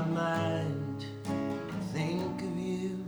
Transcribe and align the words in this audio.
my 0.00 0.06
mind 0.06 1.04
think 1.92 2.40
of 2.40 2.56
you. 2.56 3.04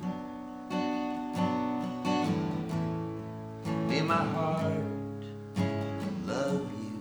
May 3.88 4.02
my 4.02 4.24
heart 4.34 5.22
love 6.26 6.68
you. 6.82 6.98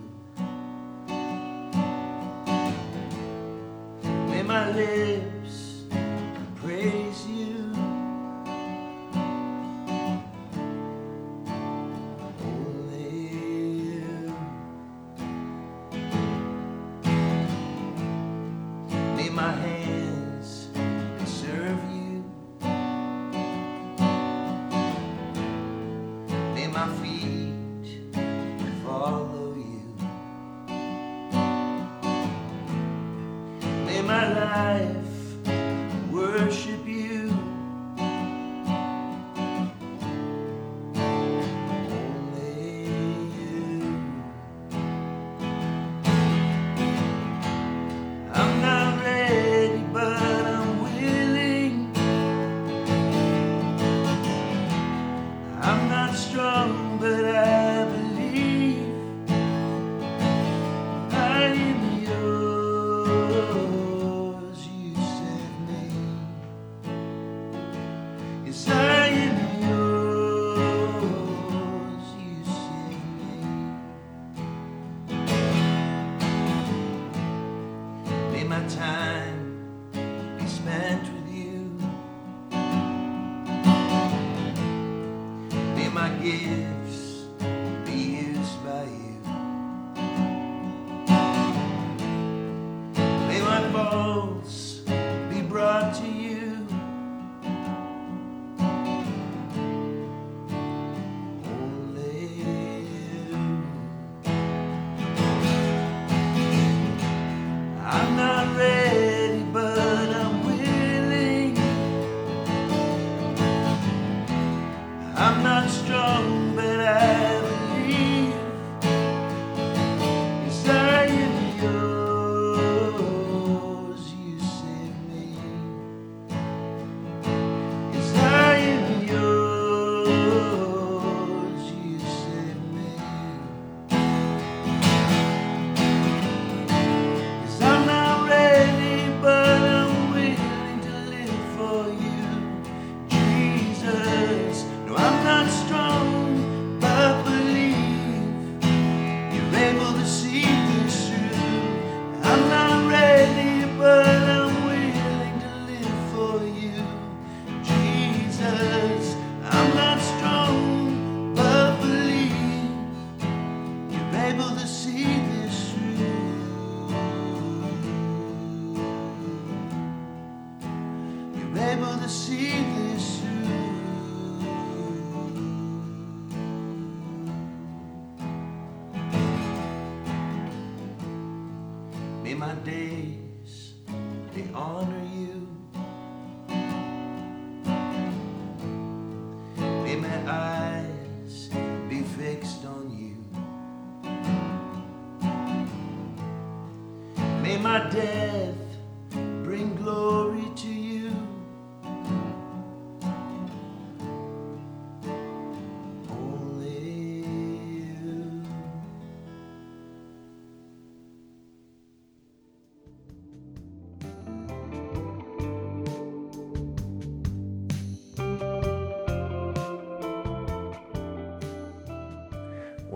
May 4.30 4.42
my 4.42 4.70
lips 4.70 5.11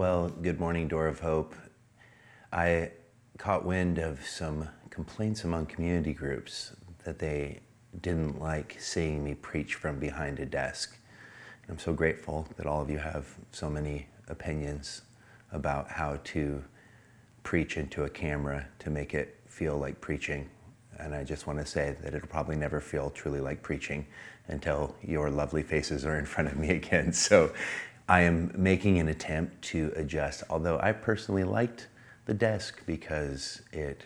Well, 0.09 0.29
good 0.29 0.61
morning, 0.61 0.87
Door 0.87 1.09
of 1.09 1.19
Hope. 1.19 1.53
I 2.53 2.93
caught 3.39 3.65
wind 3.65 3.99
of 3.99 4.25
some 4.25 4.69
complaints 4.89 5.43
among 5.43 5.67
community 5.67 6.13
groups 6.13 6.77
that 7.03 7.19
they 7.19 7.59
didn't 8.03 8.41
like 8.41 8.77
seeing 8.79 9.25
me 9.25 9.35
preach 9.35 9.75
from 9.75 9.99
behind 9.99 10.39
a 10.39 10.47
desk. 10.47 10.97
I'm 11.69 11.81
so 11.81 11.93
grateful 11.93 12.47
that 12.57 12.67
all 12.67 12.81
of 12.81 12.89
you 12.89 12.99
have 12.99 13.27
so 13.51 13.69
many 13.69 14.07
opinions 14.29 15.03
about 15.51 15.91
how 15.91 16.21
to 16.23 16.63
preach 17.43 17.77
into 17.77 18.05
a 18.05 18.09
camera 18.09 18.69
to 18.79 18.91
make 18.91 19.13
it 19.13 19.41
feel 19.49 19.77
like 19.77 20.01
preaching. 20.01 20.49
And 21.01 21.17
I 21.17 21.25
just 21.25 21.49
want 21.49 21.59
to 21.59 21.67
say 21.67 21.97
that 22.01 22.15
it'll 22.15 22.29
probably 22.29 22.55
never 22.55 22.81
feel 22.81 23.11
truly 23.11 23.41
like 23.41 23.61
preaching 23.61 24.07
until 24.47 24.95
your 25.03 25.31
lovely 25.31 25.65
faces 25.65 26.05
are 26.05 26.17
in 26.17 26.27
front 26.27 26.49
of 26.49 26.57
me 26.57 26.71
again. 26.81 27.13
So 27.13 27.51
I 28.09 28.21
am 28.23 28.53
making 28.57 28.99
an 28.99 29.09
attempt 29.09 29.63
to 29.63 29.93
adjust, 29.97 30.45
although 30.49 30.79
I 30.81 30.93
personally 30.93 31.45
liked 31.45 31.89
the 32.27 32.35
desk 32.35 32.83
because 32.87 33.63
it 33.73 34.05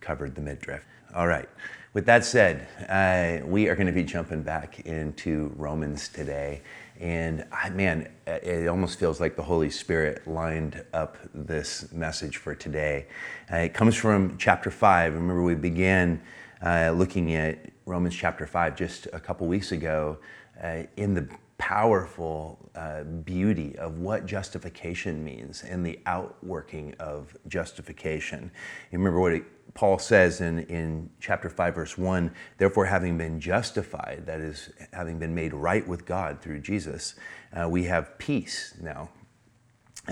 covered 0.00 0.34
the 0.34 0.40
midriff. 0.40 0.84
All 1.14 1.26
right. 1.26 1.48
With 1.94 2.06
that 2.06 2.24
said, 2.24 2.68
uh, 2.88 3.44
we 3.46 3.68
are 3.68 3.74
going 3.74 3.86
to 3.86 3.92
be 3.92 4.04
jumping 4.04 4.42
back 4.42 4.80
into 4.80 5.52
Romans 5.56 6.08
today. 6.08 6.62
And 7.00 7.44
I, 7.50 7.70
man, 7.70 8.08
it 8.26 8.68
almost 8.68 8.98
feels 9.00 9.20
like 9.20 9.34
the 9.34 9.42
Holy 9.42 9.70
Spirit 9.70 10.26
lined 10.28 10.84
up 10.92 11.16
this 11.34 11.90
message 11.92 12.36
for 12.36 12.54
today. 12.54 13.06
Uh, 13.50 13.56
it 13.56 13.74
comes 13.74 13.96
from 13.96 14.36
chapter 14.38 14.70
5. 14.70 15.14
Remember, 15.14 15.42
we 15.42 15.54
began 15.54 16.20
uh, 16.64 16.92
looking 16.94 17.34
at 17.34 17.58
Romans 17.86 18.14
chapter 18.14 18.46
5 18.46 18.76
just 18.76 19.08
a 19.12 19.18
couple 19.18 19.46
weeks 19.46 19.72
ago 19.72 20.18
uh, 20.62 20.82
in 20.96 21.14
the 21.14 21.28
powerful 21.58 22.70
uh, 22.76 23.02
beauty 23.02 23.76
of 23.78 23.98
what 23.98 24.24
justification 24.26 25.24
means 25.24 25.64
and 25.64 25.84
the 25.84 25.98
outworking 26.06 26.94
of 27.00 27.36
justification. 27.48 28.50
You 28.90 28.98
remember 28.98 29.20
what 29.20 29.32
it, 29.32 29.74
Paul 29.74 29.98
says 29.98 30.40
in, 30.40 30.60
in 30.60 31.10
chapter 31.20 31.50
5, 31.50 31.74
verse 31.74 31.98
1 31.98 32.32
Therefore, 32.56 32.86
having 32.86 33.18
been 33.18 33.40
justified, 33.40 34.22
that 34.26 34.40
is, 34.40 34.70
having 34.92 35.18
been 35.18 35.34
made 35.34 35.52
right 35.52 35.86
with 35.86 36.06
God 36.06 36.40
through 36.40 36.60
Jesus, 36.60 37.16
uh, 37.52 37.68
we 37.68 37.84
have 37.84 38.16
peace 38.18 38.74
now, 38.80 39.10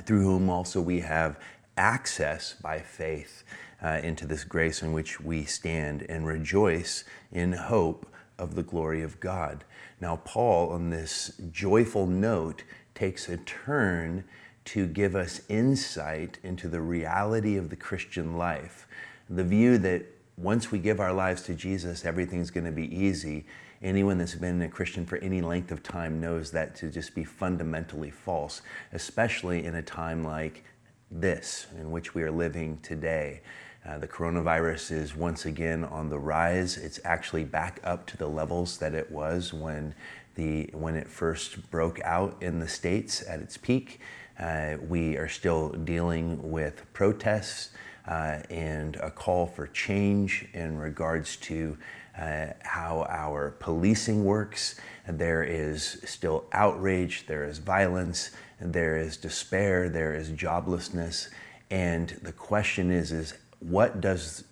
through 0.05 0.23
whom 0.23 0.51
also 0.51 0.81
we 0.81 1.01
have 1.01 1.39
access 1.77 2.55
by 2.55 2.81
faith 2.81 3.45
uh, 3.83 4.01
into 4.03 4.27
this 4.27 4.45
grace 4.45 4.83
in 4.83 4.93
which 4.93 5.21
we 5.21 5.45
stand 5.45 6.03
and 6.09 6.27
rejoice 6.27 7.05
in 7.31 7.53
hope 7.53 8.07
of 8.39 8.55
the 8.55 8.63
glory 8.63 9.03
of 9.03 9.21
God. 9.21 9.65
Now, 10.01 10.17
Paul, 10.25 10.71
on 10.71 10.91
this 10.91 11.33
joyful 11.51 12.07
note, 12.07 12.65
takes 12.95 13.29
a 13.29 13.39
turn 13.39 14.25
to 14.67 14.87
give 14.87 15.15
us 15.15 15.41
insight 15.49 16.39
into 16.43 16.69
the 16.69 16.81
reality 16.81 17.57
of 17.57 17.71
the 17.71 17.77
Christian 17.77 18.37
life. 18.37 18.87
The 19.31 19.45
view 19.45 19.79
that 19.79 20.05
once 20.37 20.71
we 20.71 20.79
give 20.79 21.01
our 21.01 21.13
lives 21.13 21.43
to 21.43 21.55
Jesus, 21.55 22.05
everything's 22.05 22.51
going 22.51 22.67
to 22.67 22.73
be 22.73 22.95
easy. 22.95 23.47
Anyone 23.83 24.19
that's 24.19 24.35
been 24.35 24.61
a 24.63 24.69
Christian 24.69 25.07
for 25.07 25.17
any 25.19 25.41
length 25.41 25.71
of 25.71 25.83
time 25.83 26.21
knows 26.21 26.51
that 26.51 26.75
to 26.77 26.91
just 26.91 27.15
be 27.15 27.25
fundamentally 27.25 28.11
false, 28.11 28.63
especially 28.93 29.65
in 29.65 29.75
a 29.77 29.83
time 29.83 30.25
like 30.25 30.65
this 31.11 31.67
in 31.79 31.91
which 31.91 32.15
we 32.15 32.23
are 32.23 32.31
living 32.31 32.79
today. 32.83 33.41
Uh, 33.87 33.99
the 33.99 34.09
coronavirus 34.09 34.91
is 34.91 35.15
once 35.15 35.47
again 35.47 35.85
on 35.85 36.09
the 36.09 36.19
rise. 36.19 36.77
It's 36.77 36.99
actually 37.05 37.45
back 37.45 37.81
up 37.85 38.05
to 38.07 38.17
the 38.17 38.27
levels 38.27 38.79
that 38.79 38.95
it 38.95 39.13
was 39.13 39.53
when 39.53 39.95
the 40.35 40.69
when 40.73 40.97
it 40.97 41.09
first 41.09 41.71
broke 41.71 42.01
out 42.01 42.37
in 42.41 42.59
the 42.59 42.67
states 42.67 43.23
at 43.29 43.41
its 43.41 43.57
peak. 43.57 44.01
Uh, 44.41 44.77
we 44.89 45.17
are 45.17 45.29
still 45.29 45.71
dealing 45.71 46.51
with 46.51 46.83
protests 46.93 47.71
uh, 48.09 48.41
and 48.51 48.97
a 48.97 49.11
call 49.11 49.47
for 49.47 49.69
change 49.69 50.47
in 50.53 50.79
regards 50.79 51.37
to 51.37 51.79
uh, 52.19 52.47
how 52.63 53.07
our 53.09 53.53
policing 53.61 54.25
works. 54.25 54.81
There 55.09 55.45
is 55.45 56.01
still 56.05 56.45
outrage, 56.53 57.27
there 57.27 57.45
is 57.45 57.59
violence, 57.59 58.31
there 58.61 58.97
is 58.97 59.17
despair, 59.17 59.89
there 59.89 60.15
is 60.15 60.31
joblessness, 60.31 61.29
and 61.71 62.09
the 62.23 62.33
question 62.33 62.91
is, 62.91 63.13
is 63.13 63.35
what 63.61 64.01
does 64.01 64.45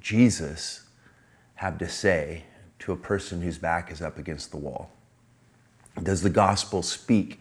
Jesus 0.00 0.82
have 1.56 1.78
to 1.78 1.88
say 1.88 2.44
to 2.80 2.92
a 2.92 2.96
person 2.96 3.42
whose 3.42 3.58
back 3.58 3.90
is 3.90 4.00
up 4.00 4.18
against 4.18 4.50
the 4.50 4.56
wall? 4.56 4.90
Does 6.02 6.22
the 6.22 6.30
gospel 6.30 6.82
speak 6.82 7.40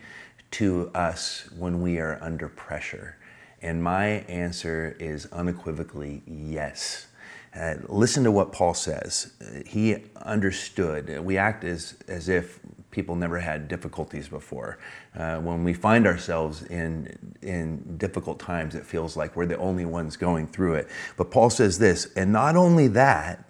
to 0.51 0.89
us 0.95 1.49
when 1.57 1.81
we 1.81 1.99
are 1.99 2.17
under 2.21 2.47
pressure? 2.47 3.17
And 3.61 3.83
my 3.83 4.05
answer 4.05 4.95
is 4.99 5.27
unequivocally 5.27 6.21
yes. 6.25 7.07
Uh, 7.55 7.75
listen 7.87 8.23
to 8.23 8.31
what 8.31 8.51
Paul 8.51 8.73
says. 8.73 9.33
He 9.65 9.97
understood. 10.15 11.19
We 11.19 11.37
act 11.37 11.63
as, 11.63 11.95
as 12.07 12.29
if 12.29 12.59
people 12.97 13.15
never 13.15 13.37
had 13.37 13.67
difficulties 13.67 14.27
before. 14.27 14.79
Uh, 15.15 15.37
when 15.37 15.63
we 15.63 15.71
find 15.71 16.07
ourselves 16.07 16.63
in, 16.63 17.15
in 17.43 17.95
difficult 17.97 18.39
times, 18.39 18.73
it 18.73 18.83
feels 18.83 19.15
like 19.15 19.35
we're 19.35 19.45
the 19.45 19.57
only 19.59 19.85
ones 19.85 20.17
going 20.17 20.47
through 20.47 20.73
it. 20.73 20.89
But 21.15 21.29
Paul 21.29 21.51
says 21.51 21.77
this, 21.77 22.07
and 22.15 22.31
not 22.31 22.55
only 22.55 22.87
that, 22.87 23.45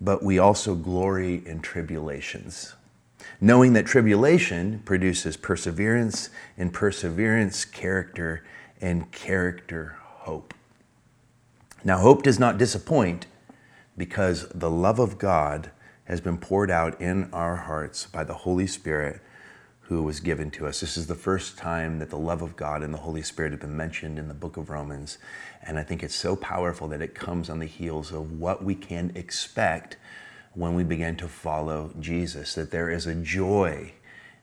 but 0.00 0.22
we 0.22 0.38
also 0.38 0.74
glory 0.74 1.42
in 1.44 1.60
tribulations. 1.60 2.74
Knowing 3.38 3.74
that 3.74 3.84
tribulation 3.84 4.80
produces 4.86 5.36
perseverance, 5.36 6.30
and 6.56 6.72
perseverance, 6.72 7.66
character, 7.66 8.42
and 8.80 9.12
character, 9.12 9.96
hope. 10.00 10.54
Now, 11.84 11.98
hope 11.98 12.22
does 12.22 12.38
not 12.38 12.56
disappoint 12.56 13.26
because 13.98 14.48
the 14.54 14.70
love 14.70 14.98
of 14.98 15.18
God 15.18 15.70
has 16.04 16.20
been 16.20 16.38
poured 16.38 16.70
out 16.70 17.00
in 17.00 17.28
our 17.32 17.56
hearts 17.56 18.06
by 18.06 18.24
the 18.24 18.34
Holy 18.34 18.66
Spirit 18.66 19.20
who 19.82 20.02
was 20.02 20.20
given 20.20 20.50
to 20.50 20.66
us. 20.66 20.80
This 20.80 20.96
is 20.96 21.06
the 21.06 21.14
first 21.14 21.58
time 21.58 21.98
that 21.98 22.10
the 22.10 22.18
love 22.18 22.40
of 22.40 22.56
God 22.56 22.82
and 22.82 22.94
the 22.94 22.98
Holy 22.98 23.22
Spirit 23.22 23.52
have 23.52 23.60
been 23.60 23.76
mentioned 23.76 24.18
in 24.18 24.28
the 24.28 24.34
book 24.34 24.56
of 24.56 24.70
Romans. 24.70 25.18
And 25.62 25.78
I 25.78 25.82
think 25.82 26.02
it's 26.02 26.14
so 26.14 26.34
powerful 26.34 26.88
that 26.88 27.02
it 27.02 27.14
comes 27.14 27.50
on 27.50 27.58
the 27.58 27.66
heels 27.66 28.10
of 28.10 28.38
what 28.38 28.64
we 28.64 28.74
can 28.74 29.12
expect 29.14 29.96
when 30.54 30.74
we 30.74 30.84
begin 30.84 31.16
to 31.16 31.28
follow 31.28 31.92
Jesus, 31.98 32.54
that 32.54 32.70
there 32.70 32.90
is 32.90 33.06
a 33.06 33.14
joy 33.14 33.92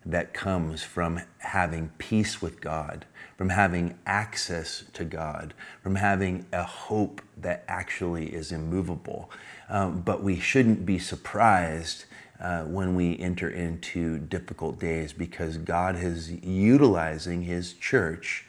that 0.05 0.33
comes 0.33 0.83
from 0.83 1.21
having 1.39 1.91
peace 1.97 2.41
with 2.41 2.61
God, 2.61 3.05
from 3.37 3.49
having 3.49 3.97
access 4.05 4.83
to 4.93 5.03
God, 5.03 5.53
from 5.81 5.95
having 5.95 6.45
a 6.51 6.63
hope 6.63 7.21
that 7.37 7.63
actually 7.67 8.33
is 8.33 8.51
immovable. 8.51 9.29
Um, 9.69 10.01
but 10.01 10.23
we 10.23 10.39
shouldn't 10.39 10.85
be 10.85 10.97
surprised 10.97 12.05
uh, 12.39 12.63
when 12.63 12.95
we 12.95 13.19
enter 13.19 13.49
into 13.49 14.17
difficult 14.17 14.79
days 14.79 15.13
because 15.13 15.57
God 15.57 15.95
is 15.95 16.31
utilizing 16.43 17.43
His 17.43 17.73
church. 17.73 18.45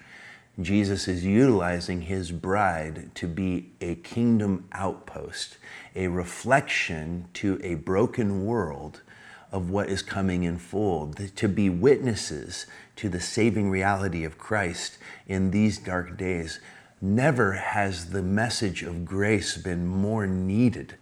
Jesus 0.61 1.09
is 1.09 1.25
utilizing 1.25 2.03
His 2.03 2.33
bride 2.33 3.11
to 3.17 3.27
be 3.27 3.73
a 3.81 3.97
kingdom 3.97 4.67
outpost, 4.73 5.59
a 5.95 6.09
reflection 6.09 7.29
to 7.35 7.61
a 7.63 7.75
broken 7.75 8.47
world 8.47 9.03
of 9.53 9.69
what 9.69 9.89
is 9.89 10.03
coming 10.03 10.45
in 10.45 10.57
full, 10.57 11.13
to 11.13 11.49
be 11.49 11.69
witnesses 11.69 12.67
to 12.97 13.09
the 13.09 13.21
saving 13.21 13.69
reality 13.69 14.25
of 14.25 14.39
Christ 14.39 14.97
in 15.27 15.51
these 15.51 15.79
dark 15.79 16.17
days. 16.17 16.61
Never 17.03 17.53
has 17.53 18.11
the 18.11 18.23
message 18.23 18.83
of 18.83 19.05
grace 19.05 19.57
been 19.57 19.87
more 19.87 20.27
needed 20.27 20.97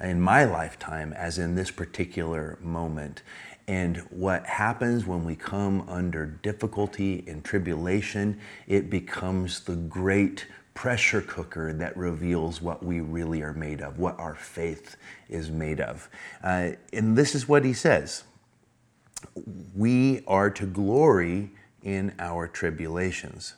in 0.00 0.20
my 0.20 0.44
lifetime 0.44 1.12
as 1.12 1.38
in 1.38 1.54
this 1.54 1.70
particular 1.70 2.58
moment. 2.60 3.22
And 3.66 3.98
what 4.10 4.44
happens 4.46 5.06
when 5.06 5.24
we 5.24 5.36
come 5.36 5.88
under 5.88 6.26
difficulty 6.26 7.24
and 7.26 7.44
tribulation, 7.44 8.38
it 8.66 8.90
becomes 8.90 9.60
the 9.60 9.76
great 9.76 10.46
pressure 10.74 11.22
cooker 11.22 11.72
that 11.72 11.96
reveals 11.96 12.60
what 12.60 12.84
we 12.84 13.00
really 13.00 13.42
are 13.42 13.54
made 13.54 13.80
of, 13.80 13.98
what 13.98 14.18
our 14.18 14.34
faith 14.34 14.96
is 15.28 15.50
made 15.50 15.80
of. 15.80 16.08
Uh, 16.42 16.72
and 16.92 17.16
this 17.16 17.34
is 17.34 17.48
what 17.48 17.64
he 17.64 17.72
says 17.72 18.24
We 19.74 20.22
are 20.26 20.50
to 20.50 20.66
glory 20.66 21.52
in 21.82 22.14
our 22.18 22.48
tribulations. 22.48 23.54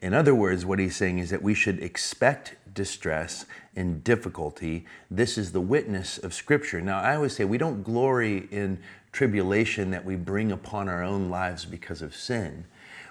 In 0.00 0.14
other 0.14 0.34
words, 0.34 0.64
what 0.64 0.78
he's 0.78 0.96
saying 0.96 1.18
is 1.18 1.30
that 1.30 1.42
we 1.42 1.54
should 1.54 1.82
expect 1.82 2.56
distress 2.72 3.46
and 3.76 4.02
difficulty. 4.02 4.84
This 5.10 5.38
is 5.38 5.52
the 5.52 5.60
witness 5.60 6.18
of 6.18 6.34
Scripture. 6.34 6.80
Now, 6.80 7.00
I 7.00 7.16
always 7.16 7.34
say 7.34 7.44
we 7.44 7.58
don't 7.58 7.82
glory 7.82 8.48
in 8.50 8.78
tribulation 9.12 9.90
that 9.90 10.04
we 10.04 10.16
bring 10.16 10.52
upon 10.52 10.88
our 10.88 11.02
own 11.02 11.30
lives 11.30 11.64
because 11.64 12.02
of 12.02 12.14
sin. 12.14 12.64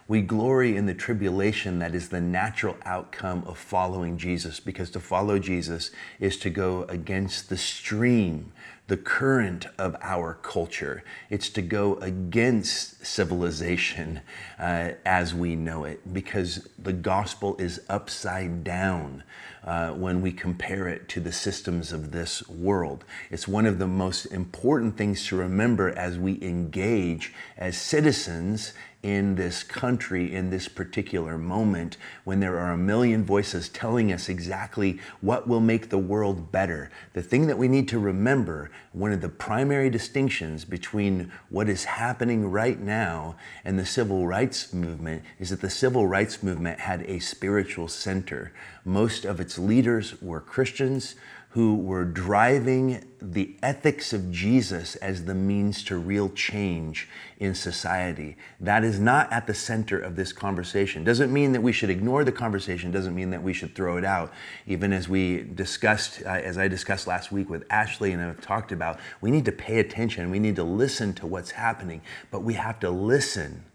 We 0.07 0.21
glory 0.21 0.75
in 0.75 0.87
the 0.87 0.95
tribulation 0.95 1.79
that 1.79 1.93
is 1.93 2.09
the 2.09 2.21
natural 2.21 2.77
outcome 2.83 3.43
of 3.45 3.57
following 3.59 4.17
Jesus, 4.17 4.59
because 4.59 4.89
to 4.91 4.99
follow 4.99 5.37
Jesus 5.37 5.91
is 6.19 6.37
to 6.39 6.49
go 6.49 6.83
against 6.83 7.49
the 7.49 7.57
stream 7.57 8.51
the 8.89 8.97
current 8.97 9.67
of 9.77 9.95
our 10.01 10.33
culture. 10.41 11.03
It's 11.29 11.49
to 11.51 11.61
go 11.61 11.97
against 11.97 13.05
civilization 13.05 14.21
uh, 14.57 14.93
as 15.05 15.33
we 15.33 15.55
know 15.55 15.83
it 15.83 16.11
because 16.11 16.67
the 16.77 16.91
gospel 16.91 17.55
is 17.57 17.81
upside 17.87 18.63
down 18.63 19.23
uh, 19.63 19.91
when 19.91 20.21
we 20.21 20.31
compare 20.31 20.87
it 20.87 21.07
to 21.09 21.19
the 21.19 21.31
systems 21.31 21.91
of 21.91 22.11
this 22.11 22.47
world. 22.47 23.03
It's 23.29 23.47
one 23.47 23.65
of 23.65 23.79
the 23.79 23.87
most 23.87 24.25
important 24.25 24.97
things 24.97 25.25
to 25.27 25.35
remember 25.35 25.89
as 25.89 26.17
we 26.17 26.41
engage 26.41 27.33
as 27.57 27.77
citizens 27.77 28.73
in 29.01 29.35
this 29.35 29.63
country 29.63 30.33
in 30.33 30.49
this 30.49 30.67
particular 30.67 31.37
moment 31.37 31.95
when 32.25 32.41
there 32.41 32.59
are 32.59 32.71
a 32.71 32.77
million 32.77 33.23
voices 33.23 33.69
telling 33.69 34.11
us 34.11 34.27
exactly 34.27 34.99
what 35.21 35.47
will 35.47 35.61
make 35.61 35.89
the 35.89 35.97
world 35.97 36.51
better. 36.51 36.91
The 37.13 37.21
thing 37.21 37.47
that 37.47 37.57
we 37.57 37.69
need 37.69 37.87
to 37.89 37.99
remember, 37.99 38.69
one 38.91 39.13
of 39.13 39.21
the 39.21 39.29
primary 39.29 39.89
distinctions 39.89 40.65
between 40.65 41.31
what 41.49 41.69
is 41.69 41.85
happening 41.85 42.51
right 42.51 42.79
now 42.79 43.37
and 43.63 43.79
the 43.79 43.85
civil 43.85 44.27
rights 44.27 44.73
movement 44.73 45.23
is 45.39 45.49
that 45.51 45.61
the 45.61 45.69
civil 45.69 46.05
rights 46.05 46.43
movement 46.43 46.81
had 46.81 47.03
a 47.03 47.19
spiritual 47.19 47.87
center. 47.87 48.51
Most 48.83 49.23
of 49.23 49.39
its 49.39 49.57
leaders 49.57 50.21
were 50.21 50.41
Christians 50.41 51.15
who 51.53 51.75
were 51.75 52.05
driving 52.05 53.03
the 53.19 53.55
ethics 53.63 54.13
of 54.13 54.31
Jesus 54.31 54.95
as 54.97 55.25
the 55.25 55.33
means 55.33 55.83
to 55.83 55.97
real 55.97 56.29
change 56.29 57.09
in 57.39 57.55
society. 57.55 58.37
That 58.59 58.83
is 58.83 58.99
not 58.99 59.33
at 59.33 59.47
the 59.47 59.55
center 59.55 59.99
of 59.99 60.15
this 60.15 60.31
conversation. 60.31 61.03
Doesn't 61.03 61.33
mean 61.33 61.53
that 61.53 61.61
we 61.61 61.71
should 61.71 61.89
ignore 61.89 62.23
the 62.23 62.31
conversation, 62.31 62.91
doesn't 62.91 63.15
mean 63.15 63.31
that 63.31 63.41
we 63.41 63.53
should 63.53 63.73
throw 63.73 63.97
it 63.97 64.05
out. 64.05 64.31
Even 64.67 64.93
as 64.93 65.09
we 65.09 65.41
discussed, 65.41 66.21
uh, 66.23 66.29
as 66.29 66.59
I 66.59 66.67
discussed 66.67 67.07
last 67.07 67.31
week 67.31 67.49
with 67.49 67.65
Ashley 67.71 68.11
and 68.11 68.21
I've 68.21 68.41
talked 68.41 68.71
about, 68.71 68.99
we 69.19 69.31
need 69.31 69.45
to 69.45 69.51
pay 69.51 69.79
attention, 69.79 70.29
we 70.29 70.39
need 70.39 70.55
to 70.57 70.63
listen 70.63 71.15
to 71.15 71.25
what's 71.25 71.51
happening, 71.51 72.01
but 72.29 72.41
we 72.41 72.53
have 72.53 72.79
to 72.81 72.91
listen 72.91 73.65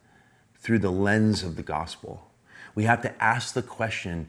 through 0.57 0.79
the 0.79 0.93
lens 0.93 1.43
of 1.43 1.57
the 1.57 1.63
gospel. 1.65 2.31
We 2.77 2.85
have 2.85 3.03
to 3.03 3.23
ask 3.23 3.55
the 3.55 3.63
question 3.63 4.29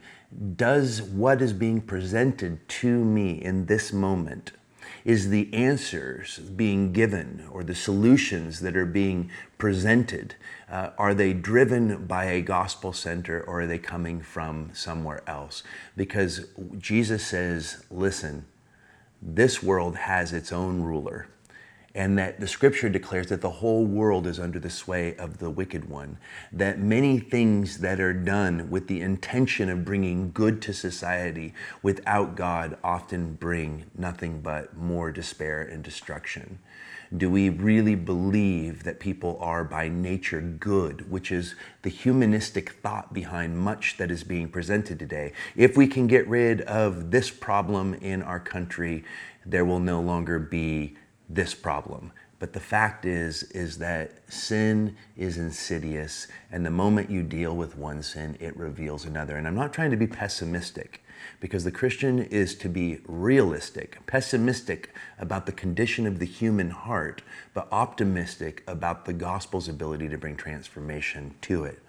Does 0.56 1.00
what 1.00 1.40
is 1.40 1.52
being 1.52 1.80
presented 1.80 2.68
to 2.68 3.04
me 3.04 3.32
in 3.42 3.66
this 3.66 3.92
moment, 3.92 4.52
is 5.04 5.30
the 5.30 5.52
answers 5.54 6.38
being 6.38 6.92
given 6.92 7.46
or 7.50 7.62
the 7.62 7.74
solutions 7.74 8.60
that 8.60 8.76
are 8.76 8.84
being 8.84 9.30
presented, 9.56 10.34
uh, 10.68 10.90
are 10.98 11.14
they 11.14 11.32
driven 11.32 12.06
by 12.06 12.24
a 12.24 12.42
gospel 12.42 12.92
center 12.92 13.40
or 13.42 13.62
are 13.62 13.66
they 13.66 13.78
coming 13.78 14.20
from 14.20 14.70
somewhere 14.74 15.22
else? 15.28 15.62
Because 15.96 16.46
Jesus 16.78 17.24
says, 17.24 17.84
listen, 17.90 18.46
this 19.22 19.62
world 19.62 19.96
has 19.96 20.32
its 20.32 20.52
own 20.52 20.82
ruler 20.82 21.28
and 21.96 22.18
that 22.18 22.38
the 22.38 22.46
scripture 22.46 22.90
declares 22.90 23.28
that 23.28 23.40
the 23.40 23.50
whole 23.50 23.86
world 23.86 24.26
is 24.26 24.38
under 24.38 24.58
the 24.58 24.68
sway 24.68 25.16
of 25.16 25.38
the 25.38 25.48
wicked 25.48 25.88
one, 25.88 26.18
that 26.52 26.78
many 26.78 27.18
things 27.18 27.78
that 27.78 27.98
are 27.98 28.12
done 28.12 28.68
with 28.68 28.86
the 28.86 29.00
intention 29.00 29.70
of 29.70 29.82
bringing 29.82 30.30
good 30.30 30.60
to 30.60 30.74
society 30.74 31.54
without 31.82 32.36
God 32.36 32.76
often 32.84 33.32
bring 33.32 33.86
nothing 33.96 34.42
but 34.42 34.76
more 34.76 35.10
despair 35.10 35.62
and 35.62 35.82
destruction. 35.82 36.58
Do 37.16 37.30
we 37.30 37.48
really 37.48 37.94
believe 37.94 38.82
that 38.82 39.00
people 39.00 39.38
are 39.40 39.64
by 39.64 39.88
nature 39.88 40.42
good, 40.42 41.10
which 41.10 41.32
is 41.32 41.54
the 41.80 41.88
humanistic 41.88 42.72
thought 42.82 43.14
behind 43.14 43.56
much 43.56 43.96
that 43.96 44.10
is 44.10 44.22
being 44.22 44.50
presented 44.50 44.98
today? 44.98 45.32
If 45.54 45.78
we 45.78 45.86
can 45.86 46.08
get 46.08 46.28
rid 46.28 46.60
of 46.62 47.10
this 47.10 47.30
problem 47.30 47.94
in 47.94 48.22
our 48.22 48.40
country, 48.40 49.02
there 49.46 49.64
will 49.64 49.80
no 49.80 50.00
longer 50.02 50.38
be 50.38 50.96
this 51.28 51.54
problem. 51.54 52.12
But 52.38 52.52
the 52.52 52.60
fact 52.60 53.06
is, 53.06 53.44
is 53.44 53.78
that 53.78 54.30
sin 54.30 54.96
is 55.16 55.38
insidious, 55.38 56.28
and 56.52 56.66
the 56.66 56.70
moment 56.70 57.10
you 57.10 57.22
deal 57.22 57.56
with 57.56 57.78
one 57.78 58.02
sin, 58.02 58.36
it 58.40 58.54
reveals 58.56 59.06
another. 59.06 59.36
And 59.36 59.46
I'm 59.46 59.54
not 59.54 59.72
trying 59.72 59.90
to 59.90 59.96
be 59.96 60.06
pessimistic, 60.06 61.02
because 61.40 61.64
the 61.64 61.70
Christian 61.70 62.18
is 62.18 62.54
to 62.56 62.68
be 62.68 63.00
realistic, 63.06 64.04
pessimistic 64.06 64.90
about 65.18 65.46
the 65.46 65.52
condition 65.52 66.06
of 66.06 66.18
the 66.18 66.26
human 66.26 66.70
heart, 66.70 67.22
but 67.54 67.68
optimistic 67.72 68.62
about 68.66 69.06
the 69.06 69.14
gospel's 69.14 69.66
ability 69.66 70.10
to 70.10 70.18
bring 70.18 70.36
transformation 70.36 71.34
to 71.40 71.64
it. 71.64 71.80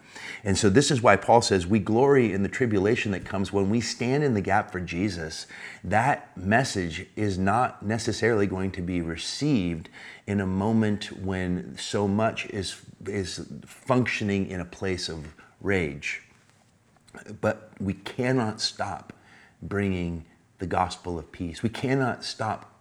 And 0.44 0.58
so, 0.58 0.70
this 0.70 0.92
is 0.92 1.02
why 1.02 1.16
Paul 1.16 1.42
says 1.42 1.68
we 1.68 1.80
glory 1.80 2.34
in 2.34 2.44
the 2.44 2.50
tribulation 2.50 3.12
that 3.12 3.26
comes 3.26 3.52
when 3.52 3.70
we 3.70 3.82
stand 3.82 4.24
in 4.24 4.34
the 4.34 4.42
gap 4.42 4.72
for 4.72 4.80
Jesus. 4.80 5.48
That 5.84 6.36
message 6.38 7.08
is 7.16 7.38
not 7.38 7.84
necessarily 7.84 8.48
going 8.48 8.72
to 8.72 8.82
be 8.82 9.02
received 9.02 9.90
in 10.26 10.40
a 10.40 10.48
moment 10.48 11.12
when 11.22 11.78
so 11.78 12.08
much 12.08 12.46
is, 12.48 12.82
is 13.06 13.48
functioning 13.66 14.48
in 14.48 14.60
a 14.60 14.66
place 14.66 15.10
of 15.10 15.34
rage. 15.62 16.22
But 17.42 17.72
we 17.80 17.94
cannot 17.94 18.62
stop 18.62 19.14
bringing 19.62 20.26
the 20.60 20.68
gospel 20.68 21.18
of 21.18 21.32
peace. 21.32 21.64
We 21.64 21.70
cannot 21.70 22.24
stop 22.24 22.74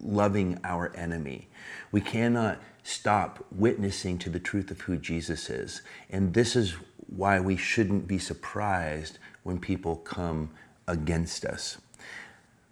loving 0.00 0.58
our 0.64 0.94
enemy. 0.96 1.48
We 1.90 2.00
cannot 2.00 2.60
stop 2.88 3.44
witnessing 3.52 4.16
to 4.16 4.30
the 4.30 4.40
truth 4.40 4.70
of 4.70 4.80
who 4.80 4.96
Jesus 4.96 5.50
is. 5.50 5.82
And 6.08 6.32
this 6.32 6.56
is 6.56 6.74
why 7.06 7.38
we 7.38 7.54
shouldn't 7.54 8.08
be 8.08 8.18
surprised 8.18 9.18
when 9.42 9.60
people 9.60 9.96
come 9.96 10.50
against 10.86 11.44
us. 11.44 11.76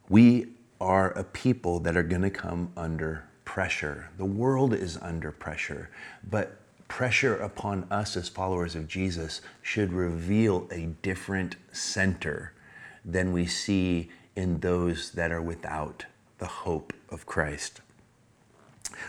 We 0.08 0.48
are 0.80 1.10
a 1.10 1.22
people 1.22 1.80
that 1.80 1.98
are 1.98 2.02
going 2.02 2.22
to 2.22 2.30
come 2.30 2.72
under 2.78 3.24
pressure. 3.44 4.08
The 4.16 4.24
world 4.24 4.72
is 4.72 4.96
under 5.02 5.30
pressure, 5.32 5.90
but 6.28 6.56
pressure 6.88 7.36
upon 7.36 7.86
us 7.90 8.16
as 8.16 8.30
followers 8.30 8.74
of 8.74 8.88
Jesus 8.88 9.42
should 9.60 9.92
reveal 9.92 10.66
a 10.70 10.86
different 11.02 11.56
center 11.72 12.54
than 13.04 13.32
we 13.32 13.44
see 13.44 14.10
in 14.34 14.60
those 14.60 15.10
that 15.10 15.30
are 15.30 15.42
without 15.42 16.06
the 16.38 16.46
hope 16.46 16.94
of 17.10 17.26
Christ. 17.26 17.82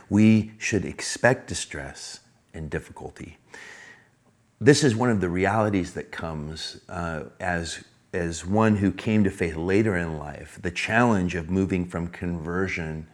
We 0.09 0.53
should 0.57 0.85
expect 0.85 1.47
distress 1.47 2.21
and 2.53 2.69
difficulty. 2.69 3.37
This 4.59 4.83
is 4.83 4.95
one 4.95 5.11
of 5.11 5.21
the 5.21 5.29
realities 5.29 5.93
that 5.93 6.11
comes 6.11 6.81
uh, 6.89 7.25
as, 7.39 7.83
as 8.11 8.45
one 8.45 8.77
who 8.77 8.91
came 8.91 9.23
to 9.23 9.29
faith 9.29 9.55
later 9.55 9.95
in 9.95 10.17
life, 10.17 10.57
the 10.61 10.71
challenge 10.71 11.35
of 11.35 11.49
moving 11.49 11.85
from 11.85 12.07
conversion 12.07 13.07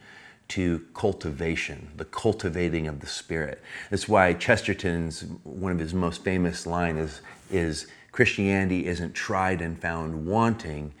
to 0.48 0.84
cultivation, 0.94 1.90
the 1.96 2.04
cultivating 2.04 2.86
of 2.86 3.00
the 3.00 3.06
spirit. 3.06 3.62
That's 3.90 4.08
why 4.08 4.32
Chesterton's 4.34 5.24
one 5.42 5.72
of 5.72 5.78
his 5.78 5.94
most 5.94 6.22
famous 6.22 6.66
line 6.66 6.96
is, 6.96 7.20
is 7.50 7.86
Christianity 8.12 8.86
isn't 8.86 9.14
tried 9.14 9.60
and 9.60 9.78
found 9.78 10.26
wanting, 10.26 10.94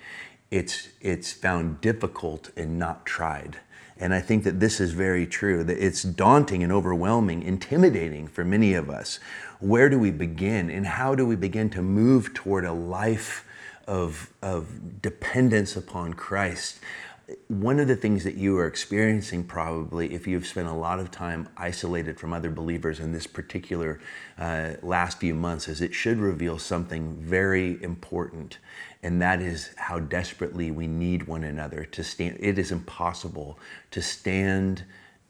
it's, 0.50 0.88
it's 1.00 1.32
found 1.32 1.80
difficult 1.80 2.50
and 2.56 2.78
not 2.78 3.06
tried. 3.06 3.58
And 3.98 4.12
I 4.12 4.20
think 4.20 4.44
that 4.44 4.60
this 4.60 4.80
is 4.80 4.92
very 4.92 5.26
true, 5.26 5.62
that 5.64 5.78
it's 5.78 6.02
daunting 6.02 6.62
and 6.62 6.72
overwhelming, 6.72 7.42
intimidating 7.42 8.26
for 8.26 8.44
many 8.44 8.74
of 8.74 8.90
us. 8.90 9.20
Where 9.60 9.88
do 9.88 9.98
we 9.98 10.10
begin? 10.10 10.68
And 10.68 10.86
how 10.86 11.14
do 11.14 11.26
we 11.26 11.36
begin 11.36 11.70
to 11.70 11.82
move 11.82 12.34
toward 12.34 12.64
a 12.64 12.72
life 12.72 13.46
of, 13.86 14.30
of 14.42 15.00
dependence 15.00 15.76
upon 15.76 16.14
Christ? 16.14 16.80
one 17.48 17.80
of 17.80 17.88
the 17.88 17.96
things 17.96 18.24
that 18.24 18.34
you 18.34 18.56
are 18.58 18.66
experiencing 18.66 19.44
probably 19.44 20.14
if 20.14 20.26
you've 20.26 20.46
spent 20.46 20.68
a 20.68 20.72
lot 20.72 21.00
of 21.00 21.10
time 21.10 21.48
isolated 21.56 22.18
from 22.18 22.32
other 22.32 22.50
believers 22.50 23.00
in 23.00 23.12
this 23.12 23.26
particular 23.26 23.98
uh, 24.38 24.72
last 24.82 25.18
few 25.18 25.34
months 25.34 25.66
is 25.68 25.80
it 25.80 25.94
should 25.94 26.18
reveal 26.18 26.58
something 26.58 27.16
very 27.16 27.82
important 27.82 28.58
and 29.04 29.22
that 29.22 29.40
is 29.40 29.70
how 29.76 30.00
desperately 30.00 30.70
we 30.70 30.86
need 30.86 31.28
one 31.28 31.44
another 31.44 31.84
to 31.84 32.02
stand 32.02 32.36
it 32.40 32.58
is 32.58 32.72
impossible 32.72 33.58
to 33.90 34.02
stand 34.02 34.84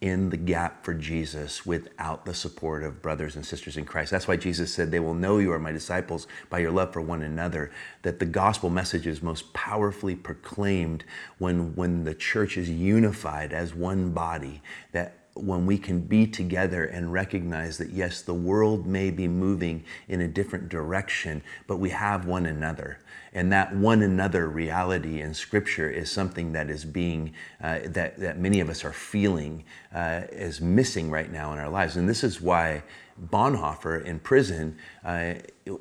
in 0.05 0.29
the 0.29 0.37
gap 0.37 0.85
for 0.85 0.93
Jesus 0.93 1.65
without 1.65 2.27
the 2.27 2.35
support 2.35 2.83
of 2.83 3.01
brothers 3.01 3.37
and 3.37 3.47
sisters 3.47 3.79
in 3.79 3.87
Christ. 3.87 4.11
That's 4.11 4.29
why 4.29 4.37
Jesus 4.37 4.71
said, 4.71 4.91
They 4.91 5.01
will 5.01 5.15
know 5.15 5.39
you 5.39 5.51
are 5.51 5.59
my 5.59 5.73
disciples 5.73 6.27
by 6.51 6.59
your 6.59 6.73
love 6.73 6.93
for 6.93 7.01
one 7.01 7.23
another. 7.23 7.71
That 8.03 8.19
the 8.19 8.27
gospel 8.27 8.69
message 8.69 9.07
is 9.07 9.23
most 9.23 9.55
powerfully 9.55 10.15
proclaimed 10.15 11.05
when, 11.39 11.75
when 11.75 12.05
the 12.05 12.15
church 12.15 12.59
is 12.59 12.69
unified 12.69 13.55
as 13.55 13.75
one 13.75 14.11
body. 14.11 14.61
That 14.93 15.24
when 15.35 15.67
we 15.67 15.77
can 15.77 16.01
be 16.01 16.27
together 16.27 16.85
and 16.85 17.13
recognize 17.13 17.79
that, 17.79 17.91
yes, 17.91 18.23
the 18.23 18.35
world 18.35 18.87
may 18.87 19.11
be 19.11 19.27
moving 19.27 19.85
in 20.09 20.21
a 20.21 20.29
different 20.29 20.69
direction, 20.69 21.43
but 21.67 21.79
we 21.79 21.91
have 21.91 22.25
one 22.25 22.47
another. 22.47 22.99
And 23.33 23.53
that 23.53 23.75
one 23.75 24.03
another 24.03 24.49
reality 24.49 25.21
in 25.21 25.35
Scripture 25.35 25.91
is 25.91 26.09
something 26.09 26.53
that 26.53 26.71
is 26.71 26.85
being, 26.85 27.33
uh, 27.61 27.81
that, 27.87 28.17
that 28.19 28.39
many 28.39 28.61
of 28.61 28.71
us 28.71 28.85
are 28.85 28.93
feeling 28.93 29.65
uh, 29.93 30.23
is 30.31 30.61
missing 30.61 31.11
right 31.11 31.31
now 31.31 31.53
in 31.53 31.59
our 31.59 31.69
lives. 31.69 31.97
And 31.97 32.09
this 32.09 32.23
is 32.23 32.41
why 32.41 32.85
Bonhoeffer 33.21 34.05
in 34.05 34.21
prison, 34.21 34.79
uh, 35.05 35.35